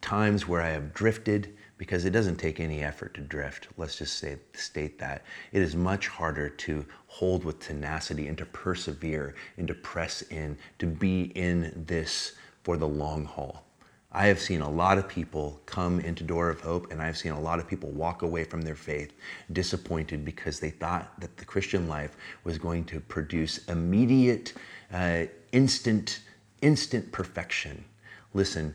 times 0.00 0.48
where 0.48 0.62
I 0.62 0.70
have 0.70 0.94
drifted 0.94 1.56
because 1.78 2.04
it 2.04 2.10
doesn't 2.10 2.36
take 2.36 2.60
any 2.60 2.82
effort 2.82 3.14
to 3.14 3.20
drift. 3.20 3.68
Let's 3.76 3.96
just 3.96 4.18
say, 4.18 4.36
state 4.52 4.98
that. 4.98 5.24
It 5.52 5.62
is 5.62 5.74
much 5.74 6.08
harder 6.08 6.48
to 6.48 6.84
hold 7.06 7.44
with 7.44 7.58
tenacity 7.58 8.28
and 8.28 8.36
to 8.38 8.44
persevere 8.46 9.34
and 9.56 9.66
to 9.66 9.74
press 9.74 10.22
in, 10.22 10.58
to 10.78 10.86
be 10.86 11.22
in 11.34 11.84
this 11.86 12.32
for 12.62 12.76
the 12.76 12.88
long 12.88 13.24
haul. 13.24 13.64
I 14.12 14.26
have 14.26 14.40
seen 14.40 14.60
a 14.60 14.68
lot 14.68 14.98
of 14.98 15.08
people 15.08 15.60
come 15.66 16.00
into 16.00 16.24
Door 16.24 16.50
of 16.50 16.60
Hope, 16.62 16.90
and 16.90 17.00
I've 17.00 17.16
seen 17.16 17.30
a 17.30 17.40
lot 17.40 17.60
of 17.60 17.68
people 17.68 17.90
walk 17.90 18.22
away 18.22 18.42
from 18.42 18.62
their 18.62 18.74
faith 18.74 19.12
disappointed 19.52 20.24
because 20.24 20.58
they 20.58 20.70
thought 20.70 21.20
that 21.20 21.36
the 21.36 21.44
Christian 21.44 21.86
life 21.86 22.16
was 22.42 22.58
going 22.58 22.84
to 22.86 22.98
produce 22.98 23.58
immediate, 23.66 24.52
uh, 24.92 25.26
instant, 25.52 26.20
instant 26.60 27.12
perfection. 27.12 27.84
Listen, 28.34 28.74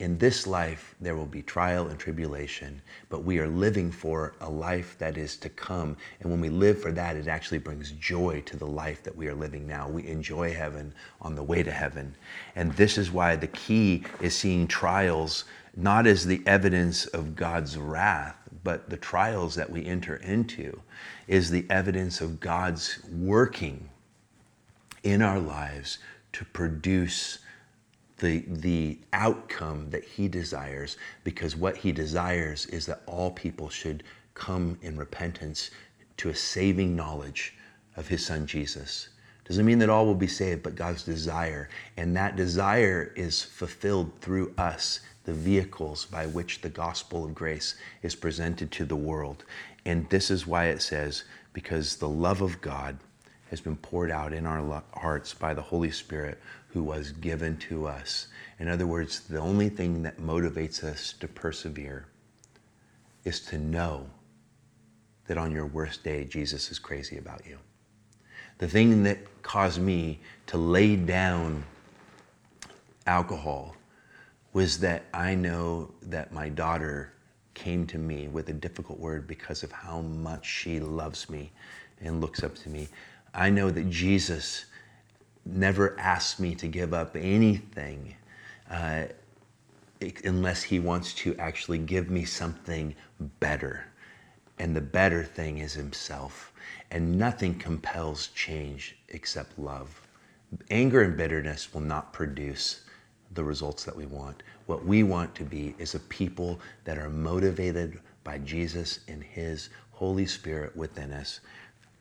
in 0.00 0.16
this 0.16 0.46
life 0.46 0.94
there 1.00 1.14
will 1.14 1.26
be 1.26 1.42
trial 1.42 1.88
and 1.88 1.98
tribulation, 1.98 2.80
but 3.10 3.22
we 3.22 3.38
are 3.38 3.46
living 3.46 3.92
for 3.92 4.34
a 4.40 4.48
life 4.48 4.96
that 4.98 5.18
is 5.18 5.36
to 5.36 5.50
come. 5.50 5.94
And 6.20 6.30
when 6.30 6.40
we 6.40 6.48
live 6.48 6.80
for 6.80 6.90
that, 6.92 7.16
it 7.16 7.28
actually 7.28 7.58
brings 7.58 7.92
joy 7.92 8.42
to 8.46 8.56
the 8.56 8.66
life 8.66 9.02
that 9.02 9.14
we 9.14 9.28
are 9.28 9.34
living 9.34 9.66
now. 9.66 9.88
We 9.88 10.08
enjoy 10.08 10.54
heaven 10.54 10.94
on 11.20 11.34
the 11.34 11.42
way 11.42 11.62
to 11.62 11.70
heaven. 11.70 12.16
And 12.56 12.72
this 12.72 12.96
is 12.96 13.12
why 13.12 13.36
the 13.36 13.46
key 13.48 14.04
is 14.20 14.34
seeing 14.34 14.66
trials 14.66 15.44
not 15.76 16.06
as 16.06 16.26
the 16.26 16.42
evidence 16.46 17.06
of 17.06 17.36
God's 17.36 17.76
wrath, 17.76 18.36
but 18.64 18.88
the 18.88 18.96
trials 18.96 19.54
that 19.54 19.70
we 19.70 19.84
enter 19.84 20.16
into 20.16 20.80
is 21.28 21.50
the 21.50 21.66
evidence 21.68 22.22
of 22.22 22.40
God's 22.40 22.98
working 23.12 23.90
in 25.02 25.20
our 25.22 25.38
lives 25.38 25.98
to 26.32 26.44
produce 26.46 27.40
the, 28.20 28.44
the 28.46 28.98
outcome 29.12 29.90
that 29.90 30.04
he 30.04 30.28
desires 30.28 30.96
because 31.24 31.56
what 31.56 31.76
he 31.76 31.92
desires 31.92 32.66
is 32.66 32.86
that 32.86 33.02
all 33.06 33.30
people 33.30 33.68
should 33.68 34.02
come 34.34 34.78
in 34.82 34.96
repentance 34.96 35.70
to 36.18 36.28
a 36.28 36.34
saving 36.34 36.94
knowledge 36.94 37.54
of 37.96 38.08
his 38.08 38.24
son 38.24 38.46
Jesus. 38.46 39.08
Doesn't 39.44 39.66
mean 39.66 39.80
that 39.80 39.90
all 39.90 40.06
will 40.06 40.14
be 40.14 40.28
saved, 40.28 40.62
but 40.62 40.76
God's 40.76 41.02
desire. 41.02 41.68
And 41.96 42.14
that 42.16 42.36
desire 42.36 43.12
is 43.16 43.42
fulfilled 43.42 44.12
through 44.20 44.54
us, 44.56 45.00
the 45.24 45.32
vehicles 45.32 46.06
by 46.06 46.26
which 46.26 46.60
the 46.60 46.68
gospel 46.68 47.24
of 47.24 47.34
grace 47.34 47.74
is 48.02 48.14
presented 48.14 48.70
to 48.72 48.84
the 48.84 48.96
world. 48.96 49.44
And 49.84 50.08
this 50.08 50.30
is 50.30 50.46
why 50.46 50.66
it 50.66 50.82
says, 50.82 51.24
because 51.52 51.96
the 51.96 52.08
love 52.08 52.42
of 52.42 52.60
God 52.60 52.98
has 53.50 53.60
been 53.60 53.76
poured 53.76 54.12
out 54.12 54.32
in 54.32 54.46
our 54.46 54.82
hearts 54.94 55.34
by 55.34 55.52
the 55.52 55.62
Holy 55.62 55.90
Spirit 55.90 56.38
who 56.72 56.82
was 56.82 57.12
given 57.12 57.56
to 57.56 57.86
us. 57.86 58.28
In 58.58 58.68
other 58.68 58.86
words, 58.86 59.20
the 59.20 59.38
only 59.38 59.68
thing 59.68 60.02
that 60.02 60.18
motivates 60.18 60.84
us 60.84 61.14
to 61.20 61.28
persevere 61.28 62.06
is 63.24 63.40
to 63.40 63.58
know 63.58 64.06
that 65.26 65.38
on 65.38 65.52
your 65.52 65.66
worst 65.66 66.02
day, 66.04 66.24
Jesus 66.24 66.70
is 66.70 66.78
crazy 66.78 67.18
about 67.18 67.46
you. 67.46 67.58
The 68.58 68.68
thing 68.68 69.02
that 69.04 69.18
caused 69.42 69.80
me 69.80 70.20
to 70.46 70.58
lay 70.58 70.96
down 70.96 71.64
alcohol 73.06 73.76
was 74.52 74.78
that 74.80 75.04
I 75.14 75.34
know 75.34 75.92
that 76.02 76.32
my 76.32 76.48
daughter 76.48 77.12
came 77.54 77.86
to 77.86 77.98
me 77.98 78.28
with 78.28 78.48
a 78.48 78.52
difficult 78.52 78.98
word 78.98 79.26
because 79.26 79.62
of 79.62 79.72
how 79.72 80.00
much 80.00 80.46
she 80.46 80.80
loves 80.80 81.28
me 81.30 81.52
and 82.00 82.20
looks 82.20 82.42
up 82.42 82.54
to 82.56 82.68
me. 82.68 82.88
I 83.34 83.50
know 83.50 83.70
that 83.70 83.88
Jesus 83.90 84.66
never 85.44 85.98
asked 85.98 86.40
me 86.40 86.54
to 86.56 86.68
give 86.68 86.92
up 86.92 87.16
anything 87.16 88.14
uh, 88.70 89.04
unless 90.24 90.62
he 90.62 90.78
wants 90.78 91.12
to 91.14 91.36
actually 91.36 91.78
give 91.78 92.10
me 92.10 92.24
something 92.24 92.94
better. 93.40 93.84
And 94.58 94.74
the 94.76 94.80
better 94.80 95.24
thing 95.24 95.58
is 95.58 95.72
himself. 95.72 96.52
And 96.90 97.18
nothing 97.18 97.58
compels 97.58 98.28
change 98.28 98.98
except 99.08 99.58
love. 99.58 100.00
Anger 100.70 101.02
and 101.02 101.16
bitterness 101.16 101.72
will 101.72 101.80
not 101.80 102.12
produce 102.12 102.82
the 103.32 103.44
results 103.44 103.84
that 103.84 103.94
we 103.94 104.06
want. 104.06 104.42
What 104.66 104.84
we 104.84 105.02
want 105.02 105.34
to 105.36 105.44
be 105.44 105.74
is 105.78 105.94
a 105.94 106.00
people 106.00 106.60
that 106.84 106.98
are 106.98 107.08
motivated 107.08 108.00
by 108.24 108.38
Jesus 108.38 109.00
and 109.08 109.22
his 109.22 109.70
Holy 109.92 110.26
Spirit 110.26 110.76
within 110.76 111.12
us 111.12 111.40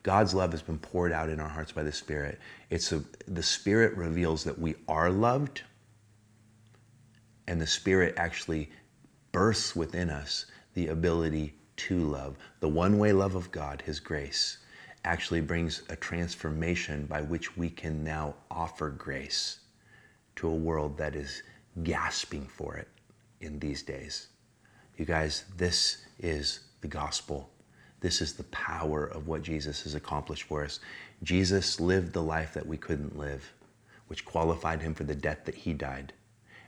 God's 0.10 0.34
love 0.34 0.54
has 0.54 0.64
been 0.64 0.80
poured 0.80 1.12
out 1.12 1.30
in 1.30 1.40
our 1.40 1.48
hearts 1.48 1.72
by 1.72 1.84
the 1.84 1.92
Spirit. 1.92 2.40
It's 2.72 2.92
a, 2.94 3.04
the 3.28 3.44
Spirit 3.44 3.96
reveals 3.96 4.44
that 4.44 4.58
we 4.58 4.74
are 4.88 5.12
loved, 5.12 5.62
and 7.48 7.62
the 7.62 7.68
Spirit 7.68 8.16
actually 8.18 8.72
births 9.32 9.76
within 9.76 10.10
us 10.10 10.48
the 10.74 10.88
ability 10.88 11.54
to 11.76 12.00
love. 12.00 12.38
The 12.60 12.68
one 12.68 12.98
way 12.98 13.14
love 13.14 13.36
of 13.36 13.52
God, 13.52 13.84
His 13.86 14.00
grace, 14.00 14.58
actually 15.06 15.42
brings 15.42 15.84
a 15.90 15.96
transformation 15.96 17.06
by 17.06 17.22
which 17.22 17.56
we 17.56 17.70
can 17.70 18.04
now 18.04 18.34
offer 18.50 18.90
grace 18.90 19.60
to 20.38 20.48
a 20.48 20.56
world 20.56 20.98
that 20.98 21.16
is 21.16 21.44
gasping 21.84 22.48
for 22.48 22.78
it 22.78 22.88
in 23.42 23.60
these 23.60 23.84
days. 23.84 24.30
You 24.98 25.06
guys, 25.06 25.46
this 25.56 25.98
is 26.18 26.62
the 26.82 26.88
gospel 26.88 27.52
this 28.02 28.22
is 28.22 28.34
the 28.34 28.44
power 28.46 29.06
of 29.06 29.28
what 29.28 29.44
Jesus 29.44 29.84
has 29.84 29.96
accomplished 29.96 30.44
for 30.44 30.64
us. 30.64 30.80
Jesus 31.24 31.80
lived 31.80 32.14
the 32.14 32.24
life 32.24 32.54
that 32.54 32.66
we 32.66 32.78
couldn't 32.78 33.18
live, 33.18 33.52
which 34.08 34.26
qualified 34.26 34.82
him 34.82 34.94
for 34.94 35.04
the 35.04 35.16
death 35.16 35.40
that 35.46 35.56
he 35.56 35.74
died. 35.74 36.14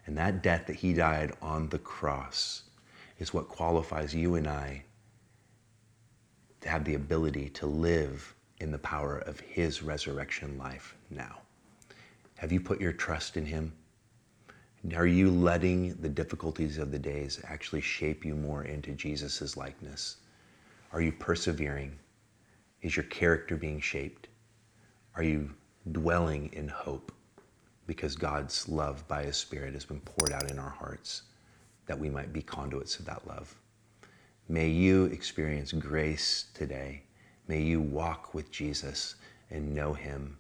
And 0.06 0.18
that 0.18 0.44
death 0.44 0.68
that 0.68 0.76
he 0.78 0.94
died 0.94 1.34
on 1.42 1.70
the 1.70 1.80
cross 1.80 2.64
is 3.20 3.34
what 3.34 3.48
qualifies 3.48 4.14
you 4.14 4.36
and 4.36 4.48
I 4.48 4.84
to 6.62 6.70
have 6.70 6.84
the 6.86 6.96
ability 6.96 7.50
to 7.50 7.66
live 7.66 8.36
in 8.60 8.72
the 8.72 8.78
power 8.78 9.20
of 9.20 9.40
his 9.40 9.82
resurrection 9.82 10.58
life 10.58 10.96
now. 11.10 11.38
Have 12.38 12.52
you 12.52 12.60
put 12.60 12.82
your 12.82 12.94
trust 12.94 13.38
in 13.38 13.46
him? 13.46 13.72
Are 14.96 15.08
you 15.08 15.30
letting 15.30 15.94
the 16.02 16.10
difficulties 16.10 16.78
of 16.78 16.92
the 16.92 17.00
days 17.00 17.40
actually 17.48 17.82
shape 17.82 18.26
you 18.26 18.36
more 18.36 18.64
into 18.64 18.92
Jesus' 18.94 19.56
likeness? 19.56 20.18
Are 20.94 21.02
you 21.02 21.14
persevering? 21.14 21.98
Is 22.82 22.98
your 22.98 23.06
character 23.06 23.56
being 23.56 23.80
shaped? 23.80 24.28
Are 25.16 25.24
you 25.24 25.52
dwelling 25.92 26.50
in 26.52 26.68
hope? 26.68 27.14
Because 27.88 28.16
God's 28.16 28.68
love 28.68 29.08
by 29.08 29.24
His 29.24 29.38
Spirit 29.38 29.74
has 29.74 29.86
been 29.86 30.02
poured 30.02 30.34
out 30.34 30.52
in 30.52 30.60
our 30.60 30.70
hearts 30.70 31.24
that 31.86 31.98
we 31.98 32.10
might 32.10 32.34
be 32.34 32.42
conduits 32.42 33.00
of 33.00 33.06
that 33.06 33.26
love. 33.28 33.56
May 34.50 34.68
you 34.68 35.06
experience 35.06 35.72
grace 35.72 36.46
today. 36.54 37.04
May 37.48 37.62
you 37.62 37.80
walk 37.80 38.34
with 38.34 38.52
Jesus 38.52 39.16
and 39.50 39.74
know 39.74 39.94
Him 39.94 40.38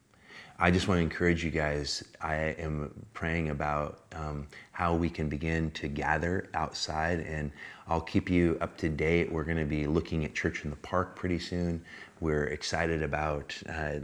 I 0.63 0.69
just 0.69 0.87
want 0.87 0.99
to 0.99 1.01
encourage 1.01 1.43
you 1.43 1.49
guys. 1.49 2.03
I 2.21 2.35
am 2.35 2.93
praying 3.15 3.49
about 3.49 4.03
um, 4.13 4.45
how 4.73 4.93
we 4.93 5.09
can 5.09 5.27
begin 5.27 5.71
to 5.71 5.87
gather 5.87 6.49
outside, 6.53 7.21
and 7.21 7.51
I'll 7.87 7.99
keep 7.99 8.29
you 8.29 8.59
up 8.61 8.77
to 8.77 8.87
date. 8.87 9.31
We're 9.31 9.43
going 9.43 9.57
to 9.57 9.65
be 9.65 9.87
looking 9.87 10.23
at 10.23 10.35
Church 10.35 10.63
in 10.63 10.69
the 10.69 10.75
Park 10.75 11.15
pretty 11.15 11.39
soon. 11.39 11.83
We're 12.19 12.43
excited 12.43 13.01
about 13.01 13.55
uh, 13.67 14.01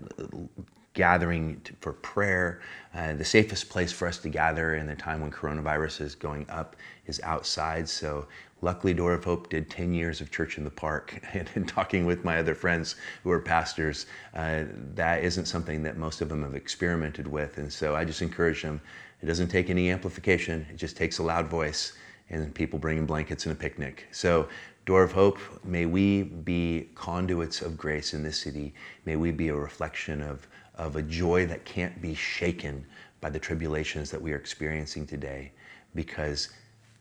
gathering 0.95 1.61
for 1.79 1.93
prayer. 1.93 2.61
Uh, 2.91 3.13
the 3.13 3.23
safest 3.23 3.69
place 3.69 3.91
for 3.91 4.07
us 4.07 4.17
to 4.17 4.29
gather 4.29 4.77
in 4.77 4.87
the 4.87 4.95
time 4.95 5.21
when 5.21 5.29
coronavirus 5.29 6.01
is 6.01 6.15
going 6.15 6.47
up 6.49 6.75
is 7.05 7.21
outside. 7.21 7.87
So 7.87 8.27
Luckily, 8.61 8.93
Door 8.93 9.13
of 9.13 9.23
Hope 9.23 9.49
did 9.49 9.69
10 9.69 9.93
years 9.93 10.19
of 10.19 10.31
church 10.31 10.57
in 10.57 10.63
the 10.63 10.71
park. 10.71 11.19
And 11.33 11.49
in 11.55 11.65
talking 11.65 12.05
with 12.05 12.23
my 12.23 12.39
other 12.39 12.55
friends 12.55 12.95
who 13.23 13.31
are 13.31 13.39
pastors, 13.39 14.07
uh, 14.33 14.63
that 14.95 15.23
isn't 15.23 15.45
something 15.45 15.83
that 15.83 15.97
most 15.97 16.21
of 16.21 16.29
them 16.29 16.41
have 16.41 16.55
experimented 16.55 17.27
with. 17.27 17.57
And 17.59 17.71
so 17.71 17.95
I 17.95 18.03
just 18.03 18.21
encourage 18.21 18.63
them 18.63 18.81
it 19.21 19.25
doesn't 19.25 19.47
take 19.47 19.69
any 19.69 19.89
amplification, 19.89 20.65
it 20.69 20.77
just 20.77 20.95
takes 20.95 21.17
a 21.17 21.23
loud 21.23 21.47
voice 21.47 21.93
and 22.29 22.53
people 22.53 22.77
bringing 22.77 23.05
blankets 23.05 23.45
and 23.45 23.53
a 23.53 23.55
picnic. 23.55 24.05
So, 24.11 24.47
Door 24.85 25.03
of 25.03 25.11
Hope, 25.11 25.39
may 25.65 25.85
we 25.85 26.23
be 26.23 26.89
conduits 26.95 27.61
of 27.61 27.77
grace 27.77 28.13
in 28.13 28.23
this 28.23 28.37
city. 28.37 28.73
May 29.05 29.17
we 29.17 29.31
be 29.31 29.49
a 29.49 29.55
reflection 29.55 30.21
of, 30.21 30.47
of 30.75 30.95
a 30.95 31.01
joy 31.01 31.45
that 31.47 31.65
can't 31.65 32.01
be 32.01 32.13
shaken 32.13 32.85
by 33.19 33.29
the 33.29 33.39
tribulations 33.39 34.11
that 34.11 34.21
we 34.21 34.31
are 34.31 34.37
experiencing 34.37 35.05
today 35.05 35.51
because 35.93 36.49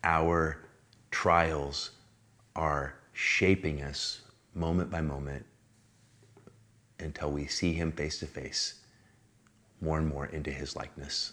our 0.02 0.65
trials 1.16 1.92
are 2.54 2.94
shaping 3.14 3.80
us 3.80 4.20
moment 4.54 4.90
by 4.90 5.00
moment 5.00 5.46
until 6.98 7.30
we 7.30 7.46
see 7.46 7.72
Him 7.72 7.90
face 7.90 8.18
to 8.18 8.26
face 8.26 8.82
more 9.80 9.96
and 9.96 10.06
more 10.06 10.26
into 10.26 10.50
His 10.50 10.76
likeness. 10.76 11.32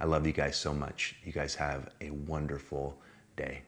I 0.00 0.06
love 0.06 0.26
you 0.26 0.32
guys 0.32 0.56
so 0.56 0.72
much. 0.72 1.14
You 1.22 1.32
guys 1.32 1.54
have 1.56 1.90
a 2.00 2.08
wonderful 2.08 2.96
day. 3.36 3.60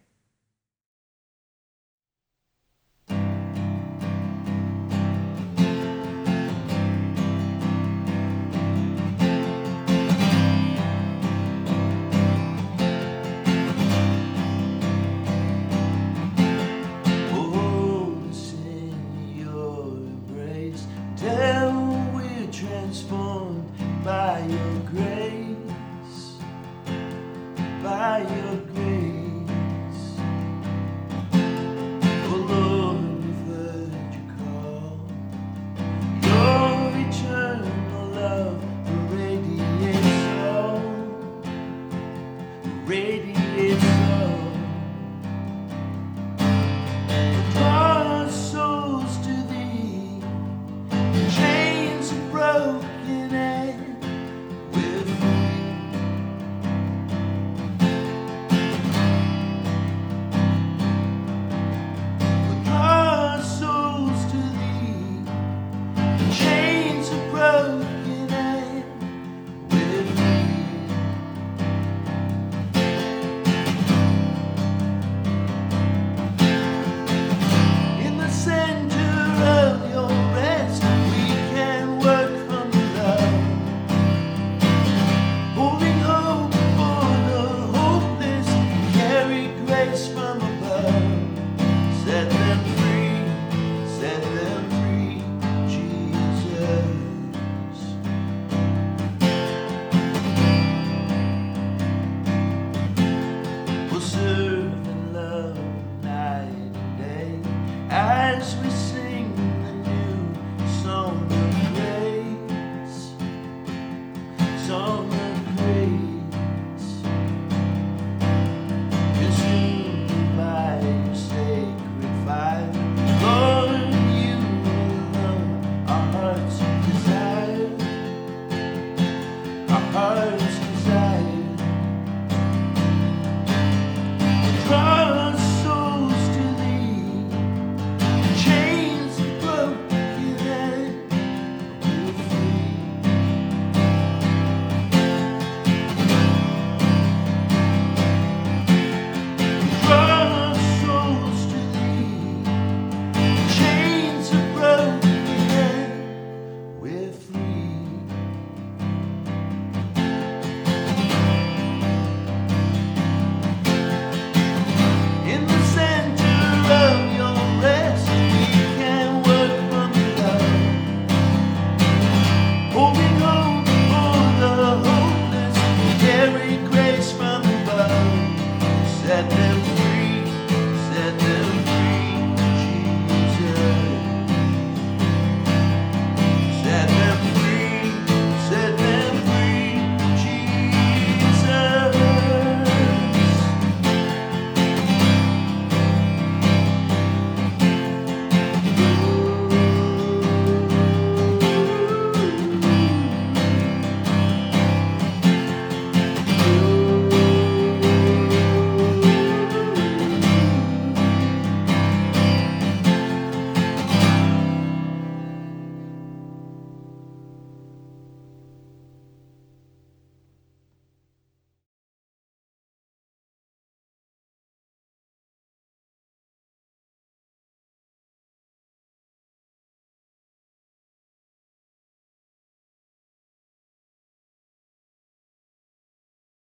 with 157.11 157.40